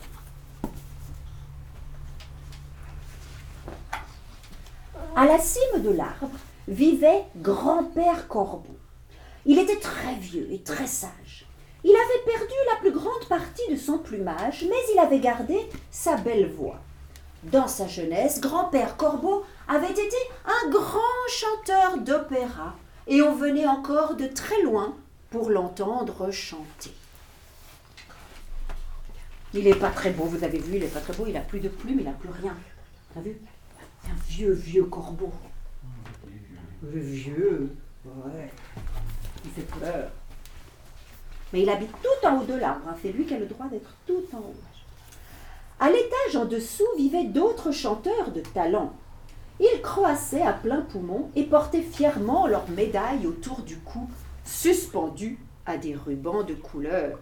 À 5.14 5.26
la 5.26 5.40
cime 5.40 5.84
de 5.84 5.90
l'arbre 5.90 6.30
vivait 6.70 7.26
grand-père 7.36 8.30
Corbeau. 8.30 8.78
Il 9.46 9.60
était 9.60 9.80
très 9.80 10.16
vieux 10.16 10.48
et 10.52 10.62
très 10.62 10.88
sage. 10.88 11.48
Il 11.84 11.92
avait 11.92 12.38
perdu 12.38 12.54
la 12.72 12.80
plus 12.80 12.92
grande 12.92 13.28
partie 13.28 13.70
de 13.70 13.76
son 13.76 13.98
plumage, 13.98 14.66
mais 14.70 14.94
il 14.94 15.00
avait 15.00 15.20
gardé 15.20 15.58
sa 15.92 16.16
belle 16.16 16.50
voix. 16.50 16.80
Dans 17.44 17.68
sa 17.68 17.88
jeunesse, 17.88 18.40
grand-père 18.40 18.96
Corbeau 18.96 19.44
avait 19.68 19.92
été 19.92 20.18
un 20.46 20.70
grand 20.70 21.28
chanteur 21.30 21.98
d'opéra, 21.98 22.76
et 23.08 23.22
on 23.22 23.36
venait 23.36 23.68
encore 23.68 24.16
de 24.16 24.28
très 24.28 24.62
loin 24.62 24.96
pour 25.30 25.50
l'entendre 25.50 26.32
chanter. 26.32 26.92
Il 29.54 29.64
n'est 29.64 29.76
pas 29.76 29.90
très 29.90 30.12
beau, 30.12 30.26
vous 30.26 30.44
avez 30.44 30.60
vu, 30.60 30.76
il 30.76 30.82
n'est 30.82 30.88
pas 30.88 31.00
très 31.00 31.14
beau, 31.14 31.26
il 31.26 31.34
n'a 31.34 31.42
plus 31.42 31.60
de 31.60 31.70
plumes, 31.70 32.00
il 32.00 32.06
n'a 32.06 32.12
plus 32.12 32.30
rien. 32.30 32.56
T'as 33.14 33.22
vu? 33.22 33.38
C'est 34.04 34.12
un 34.12 34.16
vieux, 34.28 34.52
vieux 34.52 34.86
corbeau. 34.86 35.32
Le 36.84 37.00
vieux, 37.00 37.76
ouais. 38.06 38.52
Il 39.46 39.52
fait 39.52 39.80
peur. 39.80 40.10
Mais 41.52 41.62
il 41.62 41.70
habite 41.70 41.92
tout 42.02 42.28
en 42.28 42.40
haut 42.40 42.46
de 42.46 42.54
l'arbre, 42.54 42.88
hein. 42.90 42.96
c'est 43.02 43.12
lui 43.12 43.26
qui 43.26 43.34
a 43.34 43.40
le 43.40 43.46
droit 43.46 43.68
d'être 43.68 43.90
tout 44.06 44.24
en 44.34 44.40
haut. 44.40 44.56
À 45.80 45.90
l'étage 45.90 46.36
en 46.36 46.46
dessous 46.46 46.88
vivaient 46.98 47.26
d'autres 47.26 47.72
chanteurs 47.72 48.32
de 48.32 48.42
talent. 48.42 48.94
Ils 49.60 49.82
croassaient 49.82 50.44
à 50.44 50.54
plein 50.54 50.82
poumon 50.82 51.32
et 51.36 51.44
portaient 51.44 51.82
fièrement 51.82 52.48
leurs 52.48 52.70
médailles 52.70 53.26
autour 53.26 53.62
du 53.62 53.78
cou, 53.78 54.10
suspendues 54.46 55.40
à 55.66 55.78
des 55.78 55.96
rubans 55.96 56.44
de 56.44 56.54
couleur. 56.54 57.20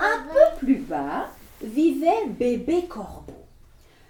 Un 0.00 0.22
peu 0.32 0.58
plus 0.58 0.78
bas 0.78 1.28
vivait 1.62 2.26
bébé 2.28 2.86
Corbeau. 2.88 3.34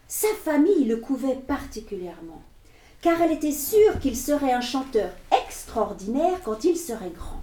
Sa 0.07 0.29
famille 0.45 0.85
le 0.85 0.99
couvait 0.99 1.37
particulièrement, 1.37 2.43
car 3.01 3.21
elle 3.23 3.33
était 3.33 3.53
sûre 3.53 3.99
qu'il 4.01 4.17
serait 4.17 4.53
un 4.53 4.61
chanteur 4.61 5.11
extraordinaire 5.31 6.41
quand 6.45 6.65
il 6.65 6.77
serait 6.77 7.11
grand. 7.11 7.43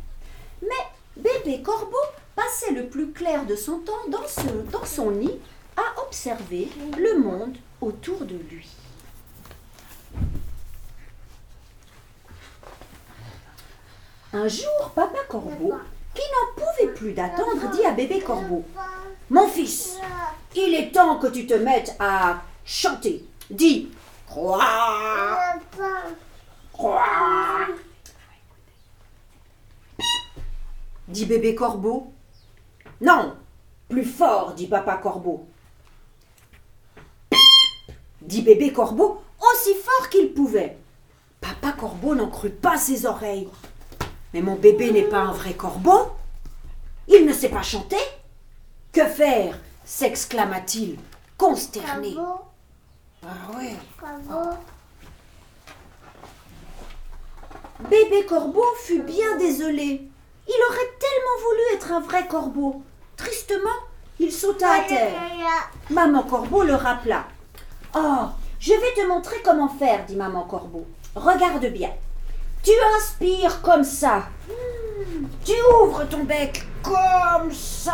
Mais 0.62 1.22
bébé 1.22 1.64
Corbeau 1.64 1.98
passait 2.36 2.72
le 2.72 2.88
plus 2.88 3.12
clair 3.12 3.46
de 3.46 3.56
son 3.56 3.80
temps 3.80 3.94
dans, 4.10 4.86
son 4.86 5.12
nid 5.12 5.40
à 5.78 6.02
observer 6.02 6.70
le 6.98 7.20
monde 7.20 7.58
autour 7.82 8.26
de 8.26 8.36
lui. 8.36 8.70
Un 14.34 14.48
jour, 14.48 14.92
papa 14.94 15.20
Corbeau, 15.30 15.74
qui 16.14 16.22
n'en 16.22 16.66
pouvait 16.66 16.94
plus 16.94 17.14
d'attendre, 17.14 17.70
dit 17.72 17.86
à 17.86 17.92
bébé 17.92 18.20
Corbeau 18.20 18.66
Mon 19.30 19.48
fils, 19.48 19.98
il 20.56 20.74
est 20.74 20.92
temps 20.92 21.20
que 21.20 21.28
tu 21.28 21.48
te 21.48 21.54
mettes 21.54 21.96
à 22.00 22.42
chanter. 22.66 23.26
Dis 23.50 23.92
Croix, 24.28 24.60
croix. 26.74 27.68
Dit 31.08 31.26
bébé 31.26 31.56
Corbeau. 31.56 32.12
Non, 33.02 33.36
plus 33.90 34.06
fort, 34.06 34.54
dit 34.54 34.68
papa 34.68 34.98
Corbeau. 34.98 35.46
Dit 38.22 38.42
bébé 38.42 38.72
Corbeau 38.74 39.22
aussi 39.40 39.76
fort 39.76 40.10
qu'il 40.10 40.34
pouvait. 40.34 40.78
Papa 41.42 41.74
Corbeau 41.74 42.16
n'en 42.16 42.30
crut 42.30 42.60
pas 42.60 42.78
ses 42.78 43.06
oreilles. 43.06 43.48
Mais 44.34 44.42
mon 44.42 44.56
bébé 44.56 44.92
n'est 44.92 45.04
pas 45.04 45.20
un 45.20 45.32
vrai 45.32 45.54
corbeau. 45.54 46.12
Il 47.08 47.26
ne 47.26 47.34
sait 47.34 47.50
pas 47.50 47.62
chanter. 47.62 48.00
Que 48.92 49.06
faire 49.06 49.60
s'exclama-t-il, 49.84 50.98
consterné. 51.38 52.16
Corbeau, 52.16 52.42
Ah 53.24 53.58
ouais. 53.58 53.76
corbeau, 54.00 54.50
Bébé 57.90 58.26
corbeau 58.26 58.66
fut 58.84 59.04
bien 59.04 59.38
désolé. 59.38 60.10
Il 60.48 60.62
aurait 60.70 60.94
tellement 61.00 61.38
voulu 61.44 61.62
être 61.74 61.92
un 61.92 62.00
vrai 62.02 62.28
corbeau. 62.28 62.84
Tristement, 63.18 63.80
il 64.20 64.32
sauta 64.32 64.74
à 64.74 64.80
terre. 64.82 65.14
Maman 65.90 66.24
Corbeau 66.24 66.64
le 66.64 66.76
rappela. 66.76 67.26
Oh, 67.96 68.26
je 68.60 68.74
vais 68.74 68.94
te 68.96 69.08
montrer 69.08 69.42
comment 69.44 69.70
faire, 69.70 70.06
dit 70.06 70.16
Maman 70.16 70.44
Corbeau. 70.44 70.86
Regarde 71.16 71.66
bien. 71.68 71.92
Tu 72.64 72.72
inspires 72.98 73.62
comme 73.62 73.84
ça. 73.84 74.24
Tu 75.44 75.54
ouvres 75.82 76.04
ton 76.06 76.24
bec 76.24 76.66
comme 76.84 77.52
ça. 77.52 77.94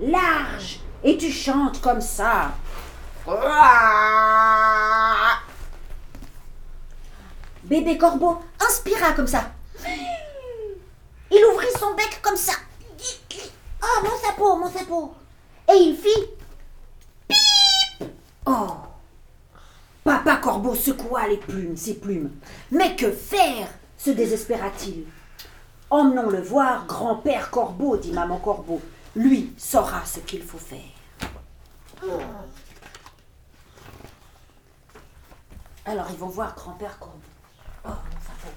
Large. 0.00 0.80
Et 1.04 1.16
tu 1.16 1.30
chantes 1.30 1.80
comme 1.80 2.00
ça. 2.00 2.52
Bébé 7.64 7.98
Corbeau 7.98 8.38
inspira 8.60 9.12
comme 9.12 9.26
ça. 9.26 9.50
Il 11.30 11.44
ouvrit 11.52 11.66
son 11.78 11.94
bec 11.94 12.20
comme 12.22 12.36
ça. 12.36 12.52
Oh, 13.82 14.02
mon 14.02 14.18
sapot, 14.18 14.56
mon 14.56 14.70
sapot. 14.70 15.14
Et 15.68 15.76
il 15.76 15.96
fit 15.96 16.26
Pip 17.28 18.08
Oh 18.46 18.68
Papa 20.04 20.36
Corbeau 20.36 20.74
secoua 20.74 21.26
les 21.26 21.36
plumes, 21.36 21.76
ses 21.76 21.94
plumes. 21.94 22.30
Mais 22.70 22.94
que 22.94 23.10
faire 23.10 23.68
se 23.98 24.10
désespéra-t-il. 24.10 25.04
Emmenons-le 25.90 26.40
voir 26.40 26.86
grand-père 26.86 27.50
Corbeau, 27.50 27.96
dit 27.96 28.12
maman 28.12 28.38
Corbeau. 28.38 28.80
Lui 29.16 29.52
saura 29.56 30.04
ce 30.04 30.20
qu'il 30.20 30.42
faut 30.42 30.58
faire. 30.58 30.78
Alors 35.84 36.06
ils 36.10 36.18
vont 36.18 36.28
voir 36.28 36.54
grand-père 36.54 36.98
Corbeau. 36.98 37.18
Oh, 37.84 37.88
mon 37.88 38.20
sapot. 38.20 38.54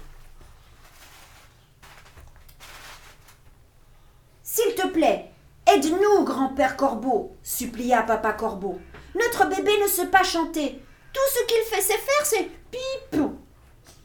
S'il 4.42 4.74
te 4.74 4.86
plaît, 5.00 5.30
aide-nous, 5.66 6.24
grand-père 6.24 6.76
Corbeau, 6.76 7.32
supplia 7.42 8.02
papa 8.02 8.32
Corbeau. 8.32 8.78
Notre 9.14 9.48
bébé 9.48 9.72
ne 9.82 9.88
sait 9.88 10.08
pas 10.08 10.22
chanter. 10.22 10.80
Tout 11.12 11.20
ce 11.34 11.46
qu'il 11.46 11.62
fait 11.64 11.80
sait 11.80 11.94
faire, 11.94 12.24
c'est 12.24 12.50
pip. 12.70 13.20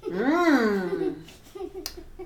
Hmm. 0.10 1.14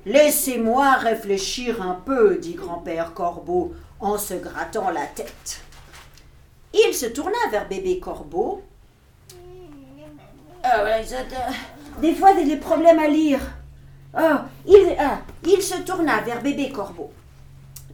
Laissez-moi 0.05 0.93
réfléchir 0.93 1.81
un 1.81 1.95
peu, 1.95 2.37
dit 2.37 2.53
grand-père 2.53 3.13
Corbeau 3.13 3.73
en 3.99 4.17
se 4.17 4.35
grattant 4.35 4.89
la 4.91 5.05
tête. 5.07 5.61
Il 6.73 6.93
se 6.93 7.07
tourna 7.07 7.37
vers 7.51 7.67
bébé 7.67 7.99
Corbeau. 7.99 8.63
Ah 10.63 10.83
Des 12.01 12.13
fois, 12.13 12.31
il 12.31 12.39
y 12.39 12.51
a 12.51 12.55
des 12.55 12.61
problèmes 12.61 12.99
à 12.99 13.07
lire. 13.07 13.39
Ah, 14.13 14.45
il, 14.65 14.95
ah, 14.99 15.19
il 15.43 15.61
se 15.61 15.81
tourna 15.81 16.21
vers 16.21 16.41
bébé 16.41 16.69
Corbeau. 16.69 17.11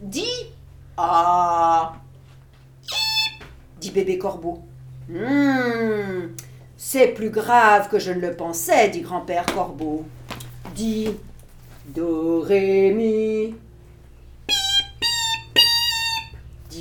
Dis 0.00 0.55
Ah 0.96 1.96
dit 3.80 3.90
bébé 3.90 4.18
corbeau. 4.18 4.62
Hmm, 5.08 6.28
c'est 6.76 7.08
plus 7.08 7.30
grave 7.30 7.88
que 7.88 7.98
je 7.98 8.10
ne 8.10 8.20
le 8.20 8.34
pensais, 8.34 8.88
dit 8.88 9.02
grand-père 9.02 9.46
corbeau. 9.46 10.04
Dis 10.74 11.10
Do, 11.86 12.44
dit 12.44 13.54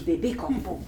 bébé 0.01 0.35
corbeau. 0.35 0.79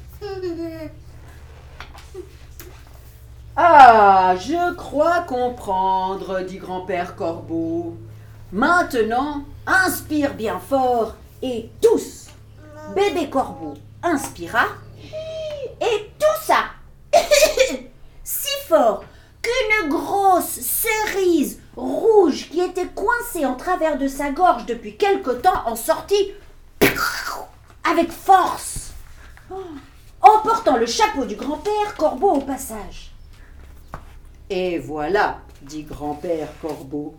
Ah, 3.55 4.35
je 4.39 4.75
crois 4.75 5.21
comprendre, 5.21 6.41
dit 6.41 6.57
grand-père 6.57 7.15
corbeau. 7.15 7.97
Maintenant, 8.51 9.43
inspire 9.65 10.33
bien 10.33 10.59
fort 10.59 11.15
et 11.41 11.69
tous. 11.81 12.16
Bébé 12.95 13.29
corbeau 13.29 13.73
inspira. 14.03 14.65
Et 15.81 16.11
tout 16.19 16.41
ça 16.41 16.65
si 18.23 18.49
fort 18.67 19.03
qu'une 19.41 19.89
grosse 19.89 20.59
cerise 20.59 21.59
rouge 21.75 22.49
qui 22.49 22.59
était 22.59 22.87
coincée 22.87 23.45
en 23.45 23.55
travers 23.55 23.97
de 23.97 24.07
sa 24.07 24.31
gorge 24.31 24.65
depuis 24.65 24.97
quelque 24.97 25.31
temps 25.31 25.67
en 25.67 25.75
sortit 25.75 26.33
avec 27.83 28.11
force, 28.11 28.91
emportant 30.21 30.77
le 30.77 30.85
chapeau 30.85 31.25
du 31.25 31.35
grand-père 31.35 31.95
Corbeau 31.97 32.31
au 32.31 32.41
passage. 32.41 33.11
Et 34.49 34.79
voilà, 34.79 35.39
dit 35.61 35.83
grand-père 35.83 36.49
Corbeau, 36.61 37.15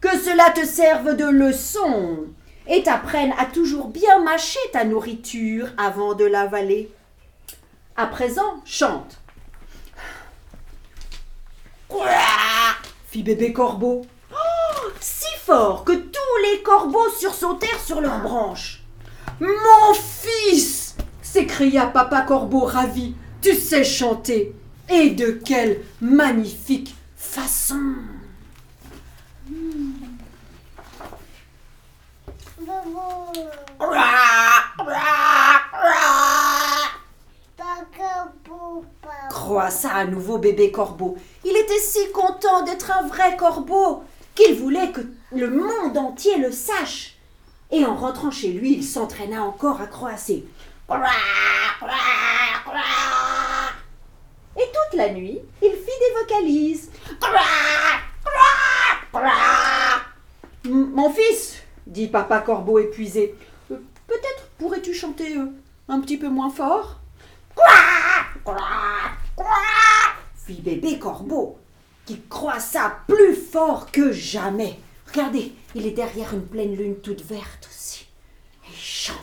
que 0.00 0.18
cela 0.18 0.50
te 0.50 0.64
serve 0.64 1.16
de 1.16 1.24
leçon 1.24 2.26
et 2.68 2.82
t'apprenne 2.82 3.32
à 3.38 3.46
toujours 3.46 3.88
bien 3.88 4.22
mâcher 4.22 4.60
ta 4.72 4.84
nourriture 4.84 5.68
avant 5.78 6.14
de 6.14 6.24
l'avaler. 6.24 6.90
À 7.96 8.06
présent, 8.06 8.62
chante. 8.64 9.18
fit 13.06 13.22
bébé 13.22 13.52
corbeau. 13.52 14.02
Oh, 14.30 14.88
si 15.00 15.34
fort 15.38 15.84
que 15.84 15.92
tous 15.92 16.36
les 16.42 16.62
corbeaux 16.62 17.08
sursautèrent 17.18 17.80
sur 17.80 18.00
leurs 18.00 18.20
branches. 18.20 18.82
Mon 19.40 19.94
fils 19.94 20.94
s'écria 21.22 21.86
papa 21.86 22.22
corbeau 22.22 22.60
ravi. 22.60 23.14
Tu 23.40 23.54
sais 23.54 23.84
chanter. 23.84 24.54
Et 24.90 25.10
de 25.10 25.30
quelle 25.30 25.80
magnifique 26.00 26.94
façon. 27.16 27.94
Croissa 39.30 39.90
à 39.90 40.04
nouveau 40.04 40.38
bébé 40.38 40.70
corbeau. 40.70 41.16
Il 41.44 41.56
était 41.56 41.78
si 41.78 42.10
content 42.12 42.62
d'être 42.64 42.90
un 42.90 43.06
vrai 43.06 43.36
corbeau 43.36 44.02
qu'il 44.34 44.54
voulait 44.56 44.92
que 44.92 45.00
le 45.32 45.50
monde 45.50 45.96
entier 45.96 46.36
le 46.36 46.52
sache. 46.52 47.14
Et 47.70 47.84
en 47.84 47.94
rentrant 47.94 48.30
chez 48.30 48.48
lui, 48.48 48.74
il 48.74 48.84
s'entraîna 48.84 49.42
encore 49.42 49.80
à 49.80 49.86
croasser. 49.86 50.46
Et 54.56 54.64
toute 54.66 54.98
la 54.98 55.10
nuit, 55.10 55.38
il 55.62 55.70
fit 55.70 55.86
des 55.86 56.14
vocalises. 56.20 56.90
Mon 60.64 61.10
fils, 61.10 61.57
dit 61.88 62.06
papa 62.06 62.40
corbeau 62.40 62.78
épuisé, 62.78 63.34
euh, 63.72 63.76
peut-être 64.06 64.48
pourrais-tu 64.58 64.94
chanter 64.94 65.36
euh, 65.36 65.46
un 65.88 66.00
petit 66.00 66.18
peu 66.18 66.28
moins 66.28 66.50
fort? 66.50 67.00
Fit 70.36 70.60
bébé 70.62 70.98
corbeau, 70.98 71.58
qui 72.06 72.20
croissa 72.28 72.98
plus 73.06 73.34
fort 73.34 73.90
que 73.90 74.12
jamais. 74.12 74.78
Regardez, 75.12 75.52
il 75.74 75.86
est 75.86 75.92
derrière 75.92 76.32
une 76.34 76.46
pleine 76.46 76.74
lune 76.76 76.96
toute 77.00 77.22
verte 77.22 77.68
aussi. 77.68 78.06
Il 78.68 78.76
chante. 78.76 79.16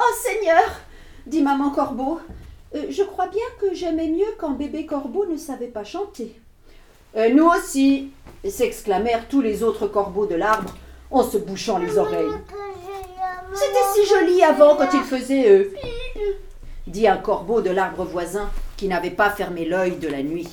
Oh 0.00 0.14
Seigneur, 0.22 0.62
dit 1.26 1.42
maman 1.42 1.70
corbeau, 1.70 2.20
euh, 2.74 2.86
je 2.90 3.02
crois 3.02 3.28
bien 3.28 3.44
que 3.60 3.74
j'aimais 3.74 4.08
mieux 4.08 4.34
quand 4.38 4.50
bébé 4.50 4.86
corbeau 4.86 5.26
ne 5.26 5.36
savait 5.36 5.68
pas 5.68 5.84
chanter. 5.84 6.34
Euh, 7.16 7.30
nous 7.32 7.46
aussi, 7.46 8.10
s'exclamèrent 8.46 9.28
tous 9.28 9.40
les 9.40 9.62
autres 9.62 9.86
corbeaux 9.86 10.26
de 10.26 10.34
l'arbre 10.34 10.74
en 11.10 11.22
se 11.22 11.38
bouchant 11.38 11.78
les 11.78 11.96
oreilles. 11.96 12.26
C'était 13.54 13.86
si 13.94 14.06
joli 14.06 14.42
avant 14.42 14.76
quand 14.76 14.92
il 14.92 15.00
faisait 15.00 15.50
euh, 15.50 15.72
dit 16.86 17.08
un 17.08 17.16
corbeau 17.16 17.60
de 17.60 17.70
l'arbre 17.70 18.04
voisin 18.04 18.50
qui 18.76 18.88
n'avait 18.88 19.10
pas 19.10 19.30
fermé 19.30 19.64
l'œil 19.64 19.96
de 19.96 20.08
la 20.08 20.22
nuit. 20.22 20.48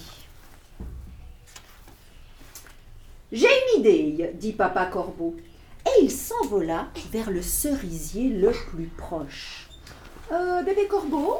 J'ai 3.31 3.47
une 3.47 3.81
idée, 3.81 4.31
dit 4.35 4.53
papa 4.53 4.85
corbeau, 4.85 5.35
et 5.85 6.03
il 6.03 6.11
s'envola 6.11 6.87
vers 7.11 7.31
le 7.31 7.41
cerisier 7.41 8.29
le 8.29 8.51
plus 8.51 8.89
proche. 8.97 9.67
Euh, 10.31 10.63
bébé 10.63 10.87
corbeau, 10.87 11.39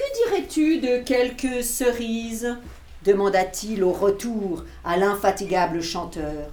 que 0.00 0.24
dirais-tu 0.24 0.78
de 0.78 1.02
quelques 1.02 1.62
cerises 1.62 2.56
demanda-t-il 3.04 3.84
au 3.84 3.92
retour 3.92 4.64
à 4.82 4.96
l'infatigable 4.96 5.82
chanteur. 5.82 6.48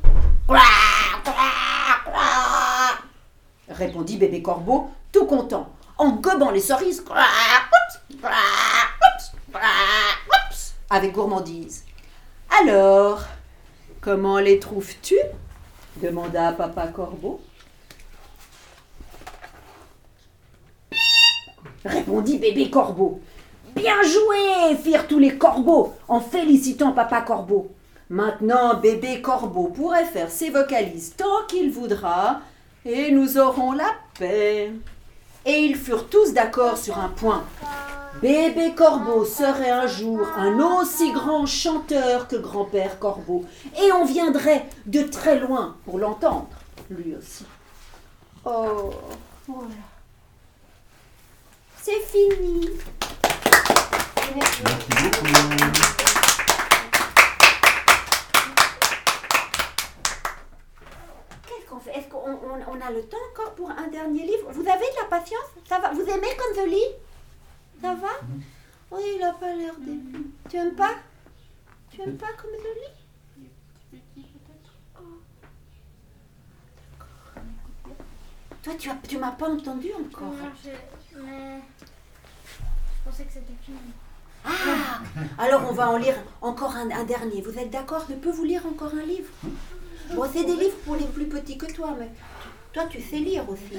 répondit 3.69 4.17
bébé 4.17 4.41
corbeau, 4.41 4.89
tout 5.13 5.25
content, 5.25 5.69
en 5.97 6.09
gobant 6.17 6.51
les 6.51 6.59
cerises. 6.59 7.05
avec 10.89 11.13
gourmandise. 11.13 11.85
Alors, 12.61 13.21
comment 14.01 14.39
les 14.39 14.59
trouves-tu 14.59 15.15
demanda 16.01 16.51
papa 16.51 16.87
corbeau. 16.87 17.39
Répondit 21.85 22.39
bébé 22.39 22.69
corbeau. 22.69 23.21
Bien 23.75 24.01
joué, 24.03 24.75
firent 24.75 25.07
tous 25.07 25.19
les 25.19 25.37
corbeaux 25.37 25.93
en 26.07 26.19
félicitant 26.19 26.91
papa 26.91 27.21
corbeau. 27.21 27.71
Maintenant, 28.09 28.75
bébé 28.75 29.21
corbeau 29.21 29.67
pourrait 29.67 30.05
faire 30.05 30.31
ses 30.31 30.49
vocalises 30.49 31.13
tant 31.17 31.45
qu'il 31.47 31.71
voudra, 31.71 32.41
et 32.85 33.11
nous 33.11 33.37
aurons 33.37 33.73
la 33.73 33.91
paix. 34.17 34.71
Et 35.45 35.59
ils 35.59 35.75
furent 35.75 36.07
tous 36.07 36.33
d'accord 36.33 36.77
sur 36.77 36.97
un 36.97 37.09
point. 37.09 37.43
Bébé 38.21 38.73
Corbeau 38.75 39.25
serait 39.25 39.69
un 39.69 39.85
jour 39.85 40.27
un 40.35 40.59
aussi 40.59 41.11
grand 41.11 41.45
chanteur 41.45 42.27
que 42.27 42.35
grand-père 42.35 42.97
Corbeau, 42.97 43.45
et 43.79 43.91
on 43.91 44.05
viendrait 44.05 44.65
de 44.87 45.03
très 45.03 45.39
loin 45.39 45.75
pour 45.85 45.99
l'entendre, 45.99 46.47
lui 46.89 47.15
aussi. 47.15 47.45
Oh, 48.43 48.89
voilà. 49.47 49.69
C'est 51.79 52.01
fini. 52.01 52.69
Merci 54.35 54.61
beaucoup. 54.63 56.27
Qu'est-ce 61.47 61.69
qu'on 61.69 61.79
fait 61.79 61.97
Est-ce 61.97 62.07
qu'on 62.07 62.17
on- 62.19 62.63
on 62.67 62.81
a 62.81 62.91
le 62.91 63.03
temps 63.07 63.17
encore 63.33 63.55
pour 63.55 63.69
un 63.71 63.87
dernier 63.87 64.23
livre 64.25 64.51
Vous 64.51 64.67
avez 64.67 64.85
de 64.85 64.95
la 65.01 65.05
patience? 65.09 65.49
Ça 65.67 65.79
va 65.79 65.91
Vous 65.91 66.01
aimez 66.01 66.35
comme 66.37 66.55
je 66.55 66.69
lis? 66.69 66.95
Ça 67.81 67.93
va? 67.95 68.09
Oui, 68.91 69.01
il 69.15 69.19
n'a 69.19 69.33
pas 69.33 69.53
l'air 69.53 69.73
début. 69.79 70.27
Tu 70.49 70.57
aimes 70.57 70.75
pas? 70.75 70.95
Tu 71.91 72.01
aimes 72.01 72.17
pas 72.17 72.33
comme 72.37 72.51
je 72.53 72.79
lis? 72.79 74.01
Toi, 78.63 78.73
tu, 78.77 78.89
as, 78.89 78.95
tu 79.07 79.17
m'as 79.17 79.31
pas 79.31 79.49
entendu 79.49 79.89
encore. 79.93 80.27
Non, 80.27 80.51
je... 80.63 80.69
Mais... 81.21 81.61
Je 82.59 83.09
pensais 83.09 83.23
que 83.25 83.31
c'était 83.33 83.53
fini. 83.63 83.77
Ah 84.45 85.01
Alors 85.37 85.67
on 85.69 85.73
va 85.73 85.89
en 85.89 85.97
lire 85.97 86.15
encore 86.41 86.75
un, 86.75 87.03
dernier. 87.03 87.41
Vous 87.41 87.57
êtes 87.57 87.69
d'accord 87.69 88.05
Je 88.09 88.15
peux 88.15 88.31
vous 88.31 88.43
lire 88.45 88.65
encore 88.65 88.91
un 88.93 89.05
livre? 89.05 89.29
Bon, 90.13 90.25
c'est 90.31 90.43
des 90.45 90.55
livres 90.55 90.77
pour 90.85 90.95
les 90.95 91.05
plus 91.05 91.25
petits 91.27 91.57
que 91.57 91.65
toi, 91.71 91.95
mais 91.99 92.09
toi 92.73 92.85
tu 92.89 93.01
sais 93.01 93.17
lire 93.19 93.43
aussi. 93.49 93.77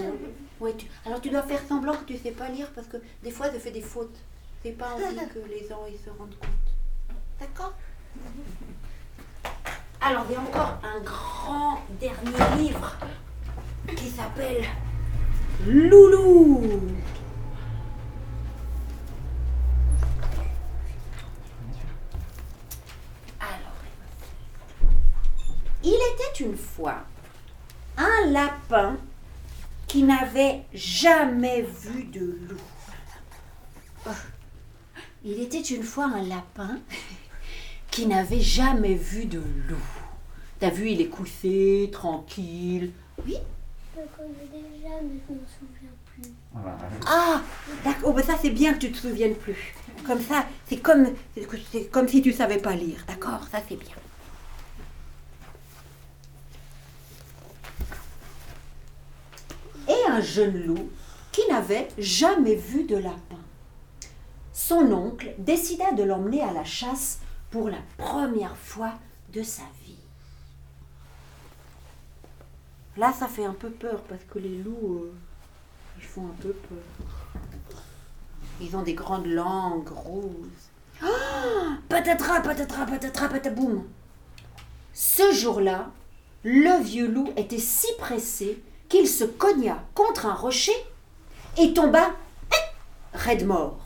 tu- 0.76 0.86
Alors 1.06 1.20
tu 1.20 1.30
dois 1.30 1.42
faire 1.42 1.60
semblant 1.66 1.92
que 1.94 2.04
tu 2.04 2.18
sais 2.18 2.32
pas 2.32 2.48
lire 2.48 2.70
parce 2.74 2.86
que 2.86 2.98
des 3.22 3.30
fois 3.30 3.46
je 3.52 3.58
fais 3.58 3.70
des 3.70 3.80
fautes. 3.80 4.16
C'est 4.62 4.72
pas 4.72 4.92
envie 4.94 5.16
que 5.34 5.38
les 5.48 5.66
gens 5.68 5.82
ils 5.88 5.98
se 5.98 6.10
rendent 6.10 6.36
compte. 6.38 6.68
D'accord? 7.40 7.72
Alors 10.00 10.24
il 10.28 10.32
y 10.34 10.36
a 10.36 10.40
encore 10.40 10.78
un 10.82 11.00
grand 11.00 11.78
dernier 12.00 12.62
livre 12.62 12.96
qui 13.96 14.08
s'appelle 14.10 14.64
Loulou 15.66 16.60
il 25.84 25.94
était 25.94 26.44
une 26.44 26.56
fois 26.56 27.04
un 27.96 28.30
lapin 28.30 28.96
qui 29.86 30.02
n'avait 30.02 30.64
jamais 30.74 31.62
vu 31.62 32.04
de 32.04 32.38
loup. 32.48 32.56
Oh. 34.06 34.10
Il 35.24 35.40
était 35.40 35.60
une 35.60 35.82
fois 35.82 36.06
un 36.06 36.22
lapin 36.22 36.78
qui 37.90 38.06
n'avait 38.06 38.40
jamais 38.40 38.94
vu 38.94 39.24
de 39.24 39.38
loup. 39.38 39.76
T'as 40.60 40.70
vu, 40.70 40.90
il 40.90 41.00
est 41.00 41.08
couché, 41.08 41.88
tranquille. 41.92 42.92
Oui 43.24 43.36
Je 43.94 44.00
le 44.00 44.06
connais 44.16 44.48
déjà, 44.52 44.94
mais 45.02 45.20
je 45.28 45.32
me 45.32 45.40
souviens 45.58 45.90
plus. 46.06 46.32
Voilà. 46.52 46.78
Ah, 47.06 47.42
d'accord. 47.84 48.10
Oh, 48.10 48.12
ben 48.12 48.24
ça 48.24 48.34
c'est 48.40 48.50
bien 48.50 48.74
que 48.74 48.78
tu 48.78 48.92
te 48.92 48.98
souviennes 48.98 49.36
plus. 49.36 49.74
Comme 50.06 50.20
ça, 50.20 50.46
c'est 50.66 50.78
comme, 50.78 51.06
comme 51.90 52.08
si 52.08 52.22
tu 52.22 52.32
savais 52.32 52.58
pas 52.58 52.74
lire. 52.74 53.04
D'accord, 53.06 53.46
ça 53.50 53.60
c'est 53.68 53.76
bien. 53.76 53.96
et 59.88 60.07
un 60.18 60.20
jeune 60.20 60.66
loup 60.66 60.90
qui 61.30 61.42
n'avait 61.48 61.88
jamais 61.96 62.56
vu 62.56 62.84
de 62.84 62.96
lapin. 62.96 63.38
Son 64.52 64.92
oncle 64.92 65.34
décida 65.38 65.92
de 65.92 66.02
l'emmener 66.02 66.42
à 66.42 66.52
la 66.52 66.64
chasse 66.64 67.20
pour 67.50 67.68
la 67.68 67.78
première 67.96 68.56
fois 68.56 68.94
de 69.32 69.42
sa 69.42 69.62
vie. 69.84 69.94
Là, 72.96 73.12
ça 73.16 73.28
fait 73.28 73.44
un 73.44 73.52
peu 73.52 73.70
peur 73.70 74.02
parce 74.08 74.24
que 74.24 74.40
les 74.40 74.58
loups, 74.58 75.04
euh, 75.04 75.14
ils 75.98 76.04
font 76.04 76.26
un 76.26 76.42
peu 76.42 76.52
peur. 76.52 77.78
Ils 78.60 78.76
ont 78.76 78.82
des 78.82 78.94
grandes 78.94 79.26
langues 79.26 79.88
roses. 79.88 80.68
Ah, 81.00 81.78
Patatras, 81.88 82.40
patatras, 82.40 82.86
patatras, 82.86 83.28
pataboum. 83.28 83.84
Ce 84.92 85.32
jour-là, 85.32 85.92
le 86.42 86.82
vieux 86.82 87.06
loup 87.06 87.32
était 87.36 87.58
si 87.58 87.86
pressé 87.98 88.60
qu'il 88.88 89.08
se 89.08 89.24
cogna 89.24 89.84
contre 89.94 90.26
un 90.26 90.34
rocher 90.34 90.76
et 91.56 91.72
tomba 91.74 92.10
eh, 92.52 93.16
raide 93.16 93.46
mort. 93.46 93.78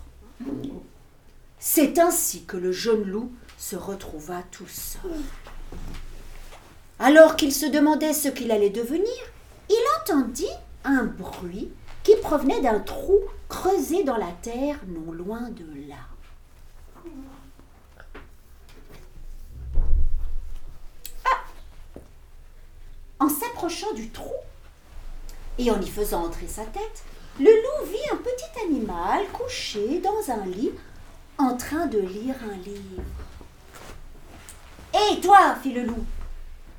C'est 1.58 1.98
ainsi 1.98 2.44
que 2.44 2.56
le 2.56 2.72
jeune 2.72 3.04
loup 3.04 3.32
se 3.58 3.76
retrouva 3.76 4.42
tout 4.50 4.68
seul. 4.68 5.20
Alors 6.98 7.36
qu'il 7.36 7.52
se 7.52 7.66
demandait 7.66 8.12
ce 8.12 8.28
qu'il 8.28 8.50
allait 8.50 8.70
devenir, 8.70 9.10
il 9.68 9.84
entendit 10.00 10.50
un 10.84 11.04
bruit 11.04 11.70
qui 12.02 12.16
provenait 12.16 12.60
d'un 12.60 12.80
trou 12.80 13.20
creusé 13.48 14.04
dans 14.04 14.16
la 14.16 14.32
terre 14.42 14.76
non 14.88 15.12
loin 15.12 15.50
de 15.50 15.64
là. 15.88 15.96
En 23.20 23.28
s'approchant 23.28 23.92
du 23.94 24.10
trou 24.10 24.34
et 25.58 25.70
en 25.70 25.80
y 25.80 25.88
faisant 25.88 26.24
entrer 26.24 26.48
sa 26.48 26.64
tête, 26.64 27.04
le 27.38 27.50
loup 27.50 27.90
vit 27.90 28.10
un 28.12 28.16
petit 28.16 28.64
animal 28.66 29.26
couché 29.32 30.00
dans 30.00 30.32
un 30.32 30.44
lit 30.46 30.72
en 31.38 31.56
train 31.56 31.86
de 31.86 31.98
lire 31.98 32.36
un 32.44 32.56
livre. 32.56 33.02
Hé, 34.94 35.20
toi, 35.20 35.56
fit 35.62 35.72
le 35.72 35.84
loup, 35.84 36.04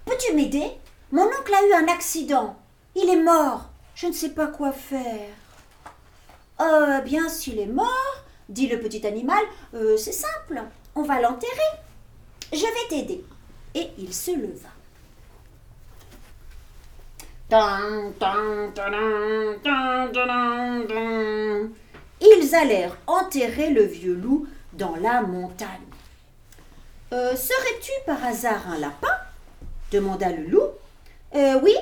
peux-tu 0.05 0.33
m'aider? 0.33 0.71
Mon 1.11 1.25
oncle 1.25 1.53
a 1.53 1.67
eu 1.67 1.73
un 1.83 1.87
accident. 1.87 2.55
Il 2.95 3.09
est 3.09 3.21
mort. 3.21 3.69
Je 3.95 4.07
ne 4.07 4.13
sais 4.13 4.29
pas 4.29 4.47
quoi 4.47 4.71
faire. 4.71 5.29
Euh, 6.61 7.01
bien, 7.01 7.29
s'il 7.29 7.59
est 7.59 7.67
mort, 7.67 8.23
dit 8.49 8.67
le 8.67 8.79
petit 8.79 9.05
animal, 9.05 9.43
euh, 9.73 9.97
c'est 9.97 10.11
simple. 10.11 10.61
On 10.95 11.03
va 11.03 11.21
l'enterrer. 11.21 11.51
Je 12.51 12.61
vais 12.61 12.87
t'aider. 12.89 13.23
Et 13.75 13.89
il 13.97 14.13
se 14.13 14.31
leva. 14.31 14.69
Ils 22.21 22.55
allèrent 22.55 22.97
enterrer 23.05 23.69
le 23.69 23.83
vieux 23.83 24.15
loup 24.15 24.47
dans 24.73 24.95
la 24.95 25.21
montagne. 25.21 25.67
Euh, 27.11 27.35
Serais-tu 27.35 27.91
par 28.07 28.25
hasard 28.25 28.67
un 28.69 28.79
lapin? 28.79 29.07
demanda 29.91 30.31
le 30.31 30.47
loup. 30.47 30.63
Euh, 31.35 31.59
oui, 31.61 31.75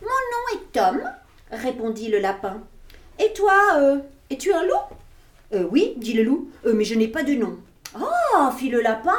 mon 0.00 0.06
nom 0.06 0.54
est 0.54 0.72
Tom, 0.72 1.02
répondit 1.52 2.08
le 2.08 2.20
lapin. 2.20 2.62
Et 3.18 3.34
toi, 3.34 3.52
euh, 3.76 3.98
es-tu 4.30 4.54
un 4.54 4.62
loup? 4.62 5.60
Oui, 5.70 5.92
dit 5.98 6.14
le 6.14 6.22
loup, 6.22 6.50
mais 6.64 6.84
je 6.84 6.94
n'ai 6.94 7.08
pas 7.08 7.22
de 7.22 7.34
nom. 7.34 7.58
Oh, 8.00 8.50
fit 8.56 8.70
le 8.70 8.80
lapin, 8.80 9.16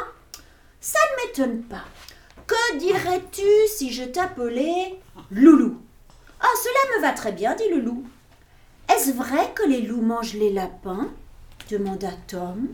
ça 0.80 0.98
ne 1.12 1.26
m'étonne 1.26 1.62
pas. 1.62 1.84
Que 2.48 2.78
dirais-tu 2.78 3.46
si 3.68 3.92
je 3.92 4.02
t'appelais 4.04 4.98
Loulou? 5.30 5.80
Ah, 6.40 6.54
cela 6.62 6.96
me 6.96 7.02
va 7.02 7.12
très 7.12 7.32
bien, 7.32 7.54
dit 7.54 7.68
le. 7.68 7.82
Est-ce 8.88 9.12
vrai 9.12 9.52
que 9.54 9.68
les 9.68 9.82
loups 9.82 10.02
mangent 10.02 10.34
les 10.34 10.52
lapins 10.52 11.08
demanda 11.70 12.08
Tom. 12.26 12.68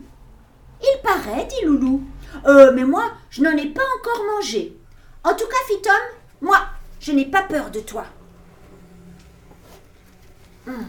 Il 0.81 1.01
paraît, 1.01 1.45
dit 1.45 1.65
Loulou. 1.65 2.03
Euh, 2.45 2.71
mais 2.73 2.83
moi, 2.83 3.11
je 3.29 3.41
n'en 3.41 3.55
ai 3.55 3.67
pas 3.67 3.83
encore 3.99 4.23
mangé. 4.35 4.77
En 5.23 5.33
tout 5.33 5.47
cas, 5.47 5.65
fit 5.67 5.81
Tom, 5.81 5.93
moi, 6.41 6.57
je 6.99 7.11
n'ai 7.11 7.25
pas 7.25 7.43
peur 7.43 7.71
de 7.71 7.79
toi. 7.79 8.05
Hmm. 10.65 10.85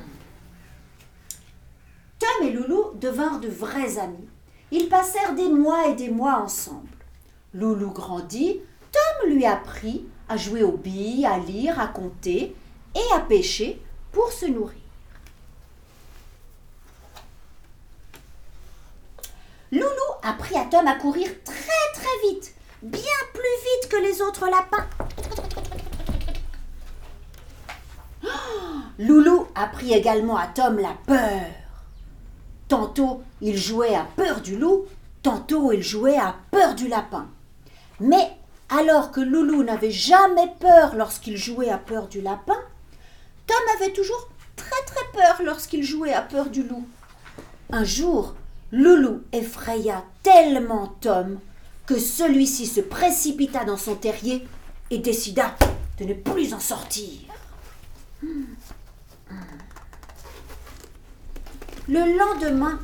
Tom 2.18 2.46
et 2.46 2.50
Loulou 2.50 2.94
devinrent 2.94 3.40
de 3.40 3.48
vrais 3.48 3.98
amis. 3.98 4.28
Ils 4.70 4.88
passèrent 4.88 5.34
des 5.34 5.48
mois 5.48 5.88
et 5.88 5.94
des 5.94 6.10
mois 6.10 6.40
ensemble. 6.42 6.88
Loulou 7.54 7.90
grandit, 7.90 8.60
Tom 8.92 9.30
lui 9.30 9.46
apprit 9.46 10.04
à 10.28 10.36
jouer 10.36 10.62
aux 10.62 10.76
billes, 10.76 11.24
à 11.24 11.38
lire, 11.38 11.80
à 11.80 11.86
compter 11.86 12.54
et 12.94 13.14
à 13.14 13.20
pêcher 13.20 13.80
pour 14.12 14.32
se 14.32 14.46
nourrir. 14.46 14.78
Loulou 19.70 19.86
apprit 20.22 20.56
à 20.56 20.64
Tom 20.64 20.86
à 20.86 20.94
courir 20.94 21.28
très 21.44 21.92
très 21.92 22.28
vite, 22.28 22.54
bien 22.82 23.02
plus 23.34 23.42
vite 23.42 23.90
que 23.90 23.96
les 23.96 24.22
autres 24.22 24.48
lapins. 24.48 24.86
Loulou 28.98 29.46
apprit 29.54 29.92
également 29.92 30.38
à 30.38 30.46
Tom 30.46 30.78
la 30.78 30.96
peur. 31.06 31.42
Tantôt 32.68 33.22
il 33.40 33.56
jouait 33.56 33.94
à 33.94 34.06
peur 34.16 34.40
du 34.40 34.58
loup, 34.58 34.86
tantôt 35.22 35.70
il 35.72 35.82
jouait 35.82 36.18
à 36.18 36.34
peur 36.50 36.74
du 36.74 36.88
lapin. 36.88 37.28
Mais 38.00 38.38
alors 38.70 39.10
que 39.10 39.20
Loulou 39.20 39.62
n'avait 39.64 39.90
jamais 39.90 40.50
peur 40.60 40.94
lorsqu'il 40.94 41.36
jouait 41.36 41.70
à 41.70 41.78
peur 41.78 42.08
du 42.08 42.20
lapin, 42.20 42.58
Tom 43.48 43.56
avait 43.76 43.92
toujours 43.92 44.28
très 44.54 44.84
très 44.86 45.04
peur 45.12 45.42
lorsqu'il 45.42 45.82
jouait 45.82 46.12
à 46.12 46.22
peur 46.22 46.50
du 46.50 46.62
loup. 46.62 46.86
Un 47.70 47.82
jour, 47.82 48.34
Loulou 48.70 49.22
effraya 49.32 50.04
tellement 50.22 50.94
Tom 51.00 51.40
que 51.86 51.98
celui-ci 51.98 52.66
se 52.66 52.82
précipita 52.82 53.64
dans 53.64 53.78
son 53.78 53.94
terrier 53.94 54.46
et 54.90 54.98
décida 54.98 55.56
de 55.98 56.04
ne 56.04 56.12
plus 56.12 56.52
en 56.52 56.60
sortir. 56.60 57.20
Le 61.88 62.18
lendemain, 62.18 62.78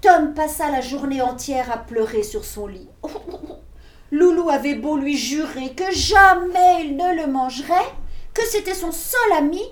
Tom 0.00 0.34
passa 0.34 0.70
la 0.70 0.80
journée 0.80 1.22
entière 1.22 1.70
à 1.70 1.78
pleurer 1.78 2.24
sur 2.24 2.44
son 2.44 2.66
lit. 2.66 2.88
Loulou 4.10 4.50
avait 4.50 4.74
beau 4.74 4.96
lui 4.96 5.16
jurer 5.16 5.74
que 5.74 5.92
jamais 5.92 6.86
il 6.86 6.96
ne 6.96 7.22
le 7.22 7.30
mangerait, 7.30 7.94
que 8.34 8.42
c'était 8.46 8.74
son 8.74 8.92
seul 8.92 9.32
ami. 9.38 9.62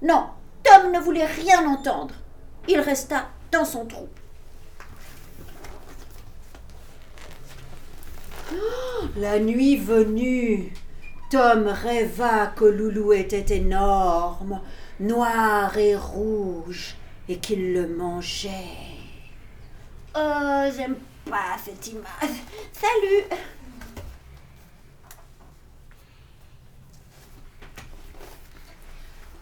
Non, 0.00 0.26
Tom 0.62 0.92
ne 0.92 1.00
voulait 1.00 1.26
rien 1.26 1.66
entendre. 1.68 2.14
Il 2.68 2.78
resta 2.80 3.28
dans 3.50 3.64
son 3.64 3.84
trou. 3.84 4.08
Oh, 8.54 9.04
la 9.16 9.38
nuit 9.38 9.76
venue, 9.76 10.72
Tom 11.30 11.66
rêva 11.66 12.48
que 12.48 12.64
Loulou 12.64 13.12
était 13.12 13.56
énorme, 13.56 14.60
noir 15.00 15.76
et 15.76 15.96
rouge, 15.96 16.94
et 17.28 17.38
qu'il 17.38 17.72
le 17.72 17.88
mangeait. 17.88 18.50
Oh, 20.14 20.64
j'aime 20.76 20.96
pas 21.24 21.56
cette 21.64 21.88
image. 21.88 22.36
Salut 22.72 23.24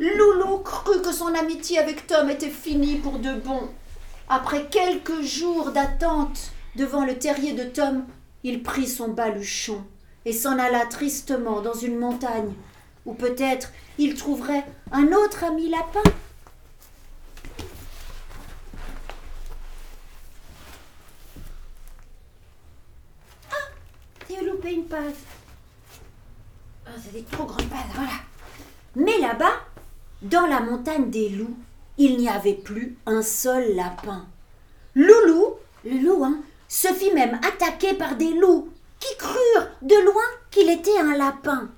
Loulou 0.00 0.60
crut 0.60 1.02
que 1.02 1.12
son 1.12 1.34
amitié 1.34 1.78
avec 1.78 2.06
Tom 2.06 2.30
était 2.30 2.48
finie 2.48 2.96
pour 2.96 3.18
de 3.18 3.34
bon. 3.34 3.68
Après 4.30 4.64
quelques 4.70 5.20
jours 5.20 5.72
d'attente 5.72 6.52
devant 6.74 7.04
le 7.04 7.18
terrier 7.18 7.52
de 7.52 7.64
Tom, 7.64 8.06
il 8.42 8.62
prit 8.62 8.86
son 8.86 9.08
baluchon 9.08 9.84
et 10.24 10.32
s'en 10.32 10.58
alla 10.58 10.86
tristement 10.86 11.60
dans 11.60 11.74
une 11.74 11.98
montagne, 11.98 12.54
où 13.04 13.12
peut-être 13.12 13.72
il 13.98 14.14
trouverait 14.14 14.64
un 14.90 15.12
autre 15.12 15.44
ami 15.44 15.68
lapin. 15.68 16.02
Ah 23.50 23.54
J'ai 24.30 24.46
loupé 24.46 24.72
une 24.72 24.86
page. 24.86 25.12
Ah, 26.86 26.90
c'est 27.04 27.12
des 27.12 27.24
trop 27.24 27.44
grandes 27.44 27.68
pages, 27.68 27.94
voilà. 27.94 28.12
Mais 28.96 29.18
là-bas, 29.18 29.52
dans 30.22 30.46
la 30.46 30.60
montagne 30.60 31.10
des 31.10 31.28
loups, 31.30 31.56
il 31.98 32.16
n'y 32.18 32.28
avait 32.28 32.54
plus 32.54 32.96
un 33.06 33.22
seul 33.22 33.74
lapin. 33.74 34.26
Loulou, 34.94 35.54
le 35.84 35.98
loup, 35.98 36.24
hein, 36.24 36.40
se 36.68 36.88
fit 36.88 37.12
même 37.12 37.38
attaquer 37.46 37.94
par 37.94 38.16
des 38.16 38.32
loups 38.34 38.68
qui 38.98 39.16
crurent 39.16 39.68
de 39.82 40.04
loin 40.04 40.22
qu'il 40.50 40.70
était 40.70 40.98
un 40.98 41.16
lapin. 41.16 41.70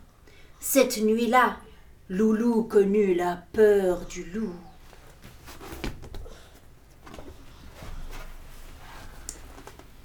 Cette 0.60 0.98
nuit-là, 0.98 1.56
Loulou 2.08 2.64
connut 2.64 3.14
la 3.14 3.42
peur 3.52 4.04
du 4.06 4.24
loup. 4.24 4.54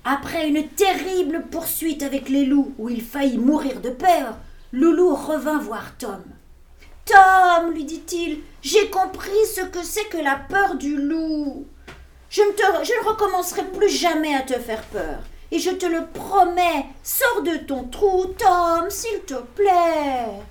Après 0.05 0.47
une 0.47 0.67
terrible 0.69 1.43
poursuite 1.51 2.01
avec 2.01 2.29
les 2.29 2.45
loups 2.45 2.73
où 2.77 2.87
il 2.87 3.01
faillit 3.01 3.37
mourir 3.37 3.81
de 3.81 3.89
peur, 3.89 4.37
Loulou 4.71 5.13
revint 5.13 5.59
voir 5.59 5.97
Tom. 5.97 6.23
Tom, 7.07 7.71
lui 7.71 7.85
dit-il, 7.85 8.43
j'ai 8.61 8.89
compris 8.89 9.45
ce 9.55 9.61
que 9.61 9.83
c'est 9.83 10.05
que 10.05 10.17
la 10.17 10.35
peur 10.35 10.75
du 10.75 10.97
loup. 10.97 11.65
Je 12.29 12.41
ne, 12.41 12.51
te, 12.51 12.61
je 12.83 12.91
ne 12.91 13.09
recommencerai 13.09 13.63
plus 13.65 13.89
jamais 13.89 14.35
à 14.35 14.41
te 14.41 14.59
faire 14.59 14.83
peur. 14.83 15.19
Et 15.49 15.59
je 15.59 15.71
te 15.71 15.85
le 15.85 16.05
promets, 16.07 16.85
sors 17.03 17.41
de 17.43 17.55
ton 17.57 17.85
trou, 17.85 18.25
Tom, 18.37 18.89
s'il 18.89 19.21
te 19.21 19.35
plaît. 19.35 20.41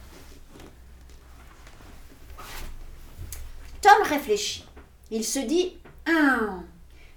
Tom 3.82 4.02
réfléchit. 4.04 4.64
Il 5.10 5.24
se 5.24 5.38
dit, 5.40 5.76
Hum, 6.08 6.64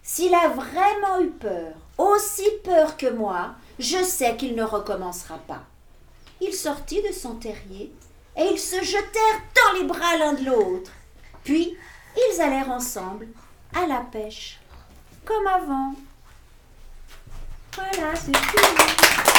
s'il 0.02 0.34
a 0.34 0.50
vraiment 0.50 1.22
eu 1.22 1.30
peur, 1.30 1.74
aussi 1.98 2.50
peur 2.64 2.98
que 2.98 3.10
moi, 3.10 3.52
je 3.78 4.04
sais 4.04 4.36
qu'il 4.36 4.56
ne 4.56 4.64
recommencera 4.64 5.38
pas. 5.38 5.62
Il 6.42 6.54
sortit 6.54 7.02
de 7.04 7.14
son 7.14 7.36
terrier 7.36 7.92
et 8.40 8.54
ils 8.54 8.60
se 8.60 8.82
jetèrent 8.82 9.42
dans 9.56 9.80
les 9.80 9.86
bras 9.86 10.18
l'un 10.18 10.34
de 10.34 10.46
l'autre. 10.46 10.92
Puis 11.44 11.78
ils 12.16 12.42
allèrent 12.42 12.72
ensemble 12.72 13.28
à 13.76 13.86
la 13.86 14.00
pêche, 14.00 14.60
comme 15.26 15.46
avant. 15.46 15.94
Voilà, 17.76 18.16
c'est 18.16 18.36
fini. 18.36 19.39